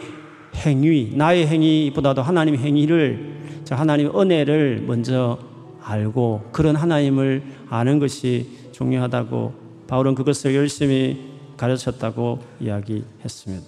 행위, 0.55 1.11
나의 1.15 1.47
행위보다도 1.47 2.21
하나님의 2.21 2.59
행위를 2.59 3.41
하나님의 3.69 4.19
은혜를 4.19 4.83
먼저 4.85 5.39
알고 5.81 6.49
그런 6.51 6.75
하나님을 6.75 7.41
아는 7.69 7.99
것이 7.99 8.47
중요하다고 8.71 9.53
바울은 9.87 10.15
그것을 10.15 10.55
열심히 10.55 11.31
가르쳤다고 11.57 12.39
이야기했습니다. 12.59 13.65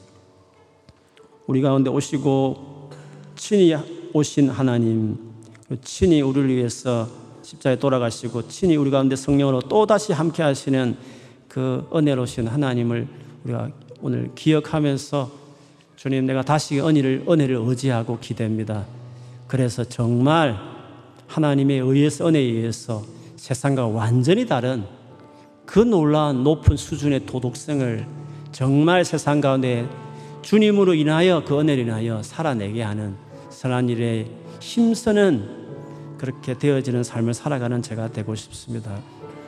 우리 1.47 1.61
가운데 1.61 1.89
오시고 1.89 2.89
친히 3.35 3.75
오신 4.13 4.49
하나님, 4.49 5.17
친히 5.83 6.21
우리를 6.21 6.49
위해서 6.55 7.07
십자에 7.41 7.77
돌아가시고 7.77 8.47
친히 8.47 8.75
우리 8.75 8.89
가운데 8.89 9.15
성령으로 9.15 9.61
또 9.61 9.85
다시 9.85 10.13
함께 10.13 10.43
하시는 10.43 10.95
그 11.47 11.87
은혜로신 11.93 12.47
하나님을 12.47 13.07
우리가 13.43 13.69
오늘 14.01 14.31
기억하면서 14.35 15.42
주님 16.03 16.25
내가 16.25 16.41
다시 16.41 16.81
은혜를, 16.81 17.23
은혜를 17.29 17.55
의지하고 17.55 18.19
기대합니다. 18.19 18.83
그래서 19.47 19.85
정말 19.85 20.57
하나님의 21.27 21.79
의해서 21.79 22.27
은혜에 22.27 22.41
의해서 22.41 23.03
세상과 23.37 23.87
완전히 23.87 24.45
다른 24.45 24.83
그 25.65 25.79
놀라운 25.79 26.43
높은 26.43 26.75
수준의 26.75 27.25
도덕성을 27.25 28.05
정말 28.51 29.05
세상 29.05 29.39
가운데 29.39 29.87
주님으로 30.41 30.93
인하여 30.93 31.41
그 31.45 31.57
은혜를 31.57 31.85
인하여 31.85 32.21
살아내게 32.21 32.81
하는 32.81 33.15
선한 33.49 33.87
일에 33.87 34.27
힘쓰는 34.59 36.17
그렇게 36.17 36.57
되어지는 36.57 37.05
삶을 37.05 37.33
살아가는 37.33 37.81
제가 37.81 38.11
되고 38.11 38.35
싶습니다. 38.35 38.99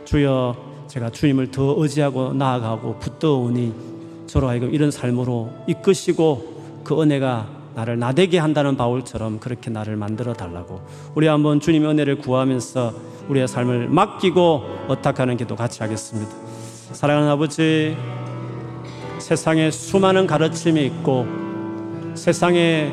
주여 0.06 0.86
제가 0.88 1.10
주님을 1.10 1.52
더 1.52 1.76
의지하고 1.78 2.32
나아가고 2.32 3.00
붙들오니 3.00 3.95
저로 4.28 4.48
하여금 4.50 4.74
이런 4.74 4.92
삶으로 4.92 5.52
이끄시고 5.68 6.82
그 6.84 7.02
은혜가 7.02 7.48
나를 7.76 8.00
나대게 8.00 8.38
한다는 8.38 8.78
바울처럼 8.78 9.40
그렇게 9.40 9.70
나를 9.70 9.98
만들어 9.98 10.34
달라고 10.34 10.82
우리 11.14 11.28
한번 11.28 11.60
주님의 11.60 11.90
은혜를 11.90 12.20
구하면서 12.20 12.94
우리의 13.28 13.48
삶을 13.48 13.90
맡기고 13.90 14.86
어탁하는 14.88 15.36
기도 15.36 15.56
같이 15.56 15.84
하겠습니다. 15.84 16.32
사랑하는 16.92 17.30
아버지 17.30 17.98
세상에 19.20 19.72
수많은 19.72 20.28
가르침이 20.28 20.86
있고 20.86 21.26
세상에 22.14 22.92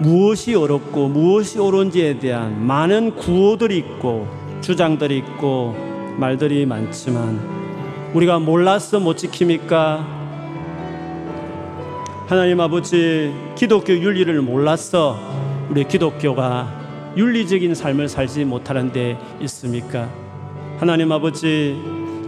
무엇이 0.00 0.54
어렵고 0.54 1.08
무엇이 1.08 1.58
옳은지에 1.58 2.18
대한 2.18 2.66
많은 2.66 3.14
구호들이 3.16 3.76
있고 3.78 4.26
주장들이 4.60 5.18
있고 5.18 5.76
말들이 6.16 6.66
많지만 6.66 8.10
우리가 8.14 8.38
몰라서 8.38 8.98
못 8.98 9.16
지킵니까? 9.16 10.19
하나님 12.30 12.60
아버지 12.60 13.34
기독교 13.56 13.92
윤리를 13.92 14.40
몰라서 14.42 15.18
우리 15.68 15.82
기독교가 15.82 17.12
윤리적인 17.16 17.74
삶을 17.74 18.08
살지 18.08 18.44
못하는 18.44 18.92
데 18.92 19.18
있습니까? 19.40 20.08
하나님 20.78 21.10
아버지 21.10 21.76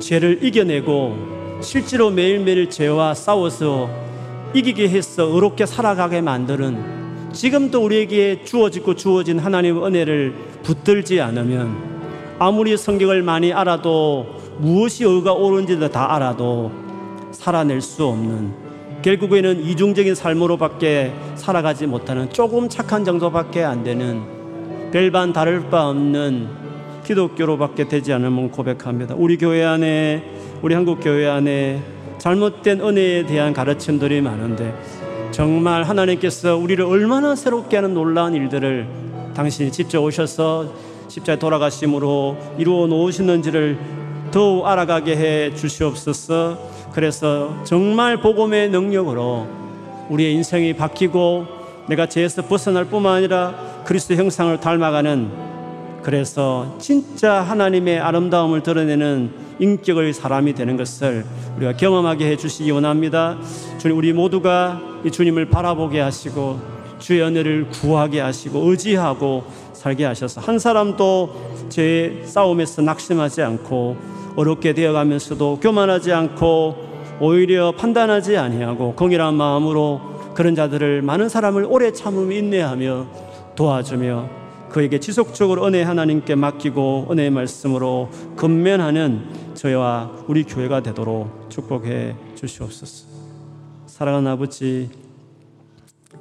죄를 0.00 0.42
이겨내고 0.42 1.60
실제로 1.60 2.10
매일매일 2.10 2.68
죄와 2.68 3.14
싸워서 3.14 3.88
이기게 4.52 4.88
해서 4.88 5.22
의롭게 5.22 5.66
살아가게 5.66 6.20
만드는 6.20 7.30
지금도 7.32 7.84
우리에게 7.84 8.42
주어지고 8.42 8.96
주어진 8.96 9.38
하나님의 9.38 9.86
은혜를 9.86 10.34
붙들지 10.64 11.20
않으면 11.20 11.76
아무리 12.40 12.76
성경을 12.76 13.22
많이 13.22 13.52
알아도 13.52 14.26
무엇이 14.58 15.04
의가 15.04 15.32
옳은지도 15.32 15.90
다 15.90 16.12
알아도 16.12 16.72
살아낼 17.30 17.80
수 17.80 18.04
없는 18.04 18.61
결국에는 19.02 19.64
이중적인 19.64 20.14
삶으로밖에 20.14 21.12
살아가지 21.34 21.86
못하는 21.86 22.30
조금 22.32 22.68
착한 22.68 23.04
정도밖에 23.04 23.64
안 23.64 23.82
되는 23.82 24.22
별반 24.92 25.32
다를 25.32 25.68
바 25.68 25.88
없는 25.88 26.48
기독교로밖에 27.04 27.88
되지 27.88 28.12
않음을 28.12 28.50
고백합니다. 28.52 29.14
우리 29.18 29.36
교회 29.36 29.64
안에 29.64 30.22
우리 30.62 30.74
한국 30.74 31.00
교회 31.00 31.28
안에 31.28 31.82
잘못된 32.18 32.80
은혜에 32.80 33.26
대한 33.26 33.52
가르침들이 33.52 34.20
많은데 34.20 34.72
정말 35.32 35.82
하나님께서 35.82 36.56
우리를 36.56 36.84
얼마나 36.84 37.34
새롭게 37.34 37.76
하는 37.76 37.94
놀라운 37.94 38.34
일들을 38.34 38.86
당신이 39.34 39.72
직접 39.72 40.00
오셔서 40.02 40.72
십자에 41.08 41.38
돌아가심으로 41.38 42.36
이루어 42.58 42.86
놓으시는지를 42.86 43.78
더욱 44.30 44.66
알아가게 44.66 45.16
해 45.16 45.54
주시옵소서. 45.54 46.58
그래서 46.92 47.54
정말 47.64 48.18
복음의 48.18 48.70
능력으로 48.70 49.46
우리의 50.10 50.34
인생이 50.34 50.74
바뀌고 50.74 51.46
내가 51.88 52.06
죄에서 52.06 52.42
벗어날 52.42 52.84
뿐만 52.84 53.16
아니라 53.16 53.54
그리스도 53.84 54.14
형상을 54.14 54.58
닮아가는 54.60 55.30
그래서 56.02 56.76
진짜 56.78 57.40
하나님의 57.40 58.00
아름다움을 58.00 58.62
드러내는 58.62 59.30
인격의 59.58 60.12
사람이 60.12 60.54
되는 60.54 60.76
것을 60.76 61.24
우리가 61.56 61.76
경험하게 61.76 62.26
해 62.26 62.36
주시기 62.36 62.70
원합니다. 62.72 63.38
주님 63.78 63.96
우리 63.96 64.12
모두가 64.12 64.80
이 65.04 65.10
주님을 65.10 65.48
바라보게 65.48 66.00
하시고 66.00 66.60
주의 66.98 67.22
은혜를 67.22 67.68
구하게 67.70 68.20
하시고 68.20 68.70
의지하고 68.70 69.44
살게 69.72 70.04
하셔서 70.04 70.40
한 70.40 70.58
사람도 70.58 71.68
죄 71.68 72.22
싸움에서 72.24 72.82
낙심하지 72.82 73.42
않고 73.42 73.96
어렵게 74.36 74.72
되어가면서도 74.72 75.60
교만하지 75.60 76.12
않고 76.12 76.92
오히려 77.20 77.72
판단하지 77.72 78.36
아니하고 78.36 78.94
공일한 78.94 79.34
마음으로 79.34 80.00
그런 80.34 80.54
자들을 80.54 81.02
많은 81.02 81.28
사람을 81.28 81.66
오래 81.68 81.92
참으며 81.92 82.34
인내하며 82.34 83.06
도와주며 83.54 84.42
그에게 84.70 84.98
지속적으로 84.98 85.66
은혜 85.66 85.82
하나님께 85.82 86.34
맡기고 86.34 87.08
은혜의 87.10 87.30
말씀으로 87.30 88.08
근면하는 88.36 89.52
저희와 89.54 90.24
우리 90.26 90.44
교회가 90.44 90.82
되도록 90.82 91.50
축복해 91.50 92.16
주시옵소서. 92.34 93.06
사랑하는 93.86 94.30
아버지, 94.30 94.88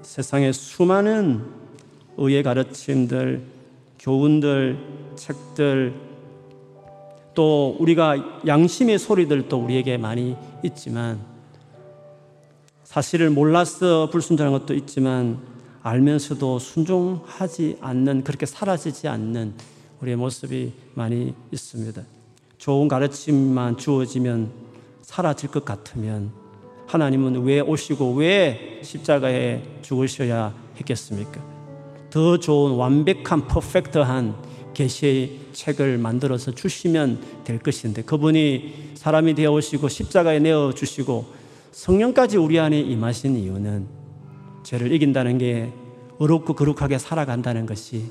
세상에 0.02 0.52
수많은 0.52 1.42
의의 2.18 2.44
가르침들, 2.44 3.42
교훈들, 3.98 4.78
책들, 5.16 6.11
또 7.34 7.76
우리가 7.80 8.42
양심의 8.46 9.00
소리들도 9.00 9.58
우리에게 9.58 9.98
많이 9.98 10.36
있지만 10.64 11.20
사실을 12.84 13.30
몰라서 13.30 14.10
불순종한 14.12 14.52
것도 14.52 14.74
있지만 14.74 15.40
알면서도 15.82 16.60
순종하지 16.60 17.78
않는 17.82 18.24
그렇게 18.24 18.46
사라지지 18.46 19.08
않는 19.08 19.54
우리의 20.02 20.18
모습이 20.18 20.74
많이 20.94 21.34
있습니다. 21.52 22.02
좋은 22.58 22.88
가르침만 22.88 23.78
주어지면 23.78 24.52
사라질 25.02 25.50
것 25.50 25.66
같으면 25.66 26.32
하나님은 26.88 27.44
왜 27.44 27.62
오시고 27.62 28.14
왜 28.16 28.82
십자가에 28.84 29.64
죽으셔야 29.82 30.54
했겠습니까? 30.78 31.42
더 32.10 32.38
좋은 32.38 32.76
완벽한 32.76 33.48
퍼펙트한 33.48 34.36
계시의 34.74 35.40
책을 35.54 35.98
만들어서 35.98 36.52
주시면 36.52 37.44
될 37.44 37.60
것인데 37.60 38.04
그분이 38.04 38.92
사람이 38.96 39.36
되어 39.36 39.52
오시고 39.52 39.90
십자가에 39.90 40.40
내어 40.40 40.74
주시고 40.74 41.26
성령까지 41.72 42.38
우리 42.38 42.60
안에 42.60 42.80
임하신 42.80 43.38
이유는 43.38 43.88
죄를 44.64 44.92
이긴다는 44.92 45.38
게 45.38 45.72
어렵고 46.20 46.54
거룩하게 46.54 46.98
살아간다는 46.98 47.66
것이 47.66 48.06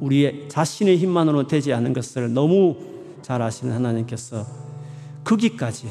우리의 0.00 0.48
자신의 0.48 0.98
힘만으로 0.98 1.46
되지 1.46 1.72
않은 1.72 1.92
것을 1.92 2.32
너무 2.32 2.76
잘 3.22 3.42
아시는 3.42 3.74
하나님께서 3.74 4.46
거기까지 5.24 5.88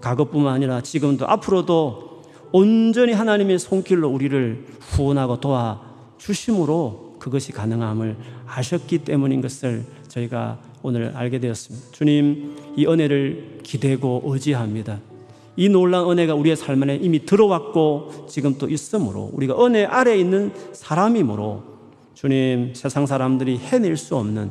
과거뿐만 0.00 0.54
아니라 0.54 0.80
지금도 0.80 1.28
앞으로도 1.28 2.22
온전히 2.52 3.12
하나님의 3.12 3.58
손길로 3.58 4.08
우리를 4.08 4.66
후원하고 4.80 5.40
도와 5.40 5.82
주심으로 6.18 7.09
그것이 7.20 7.52
가능함을 7.52 8.16
아셨기 8.48 8.98
때문인 8.98 9.40
것을 9.40 9.84
저희가 10.08 10.58
오늘 10.82 11.12
알게 11.14 11.38
되었습니다. 11.38 11.86
주님, 11.92 12.56
이 12.76 12.86
은혜를 12.86 13.60
기대고 13.62 14.22
의지합니다. 14.24 14.98
이 15.56 15.68
놀라운 15.68 16.12
은혜가 16.12 16.34
우리의 16.34 16.56
삶 16.56 16.82
안에 16.82 16.96
이미 16.96 17.24
들어왔고 17.24 18.26
지금 18.28 18.56
또 18.58 18.68
있으므로 18.68 19.30
우리가 19.34 19.64
은혜 19.64 19.84
아래 19.84 20.16
있는 20.16 20.52
사람이므로 20.72 21.62
주님, 22.14 22.72
세상 22.74 23.06
사람들이 23.06 23.58
해낼 23.58 23.96
수 23.96 24.16
없는 24.16 24.50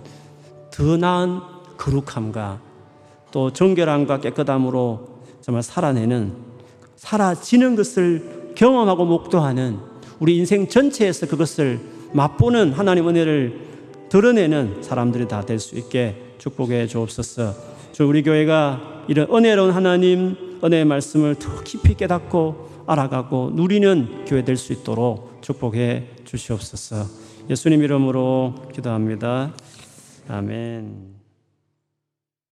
더 0.72 0.98
나은 0.98 1.40
거룩함과 1.78 2.62
또 3.32 3.52
정결함과 3.52 4.22
깨끗함으로 4.22 5.22
정말 5.42 5.64
살아내는 5.64 6.34
사라지는 6.96 7.76
것을 7.76 8.54
경험하고 8.56 9.06
목도하는 9.06 9.78
우리 10.20 10.38
인생 10.38 10.68
전체에서 10.68 11.28
그것을 11.28 11.80
맛보는 12.14 12.74
하나님 12.74 13.08
은혜를 13.08 13.70
드러내는 14.10 14.82
사람들이 14.82 15.28
다 15.28 15.42
될 15.46 15.60
수 15.60 15.78
있게 15.78 16.16
축복해 16.40 16.88
주옵소서. 16.88 17.54
주 17.92 18.06
우리 18.08 18.24
교회가 18.24 19.04
이런 19.08 19.28
은혜로운 19.34 19.72
하나님 19.72 20.36
은혜의 20.64 20.86
말씀을 20.86 21.36
더 21.36 21.62
깊이 21.64 21.96
깨닫고 21.96 22.70
알아가고 22.88 23.52
누리는 23.54 24.26
교회 24.26 24.44
될 24.44 24.58
수 24.58 24.74
있도록 24.74 25.42
축복해 25.42 26.08
주시옵소서. 26.26 27.06
예수님 27.50 27.84
이름으로 27.84 28.56
기도합니다. 28.74 29.54
아멘. 30.28 31.19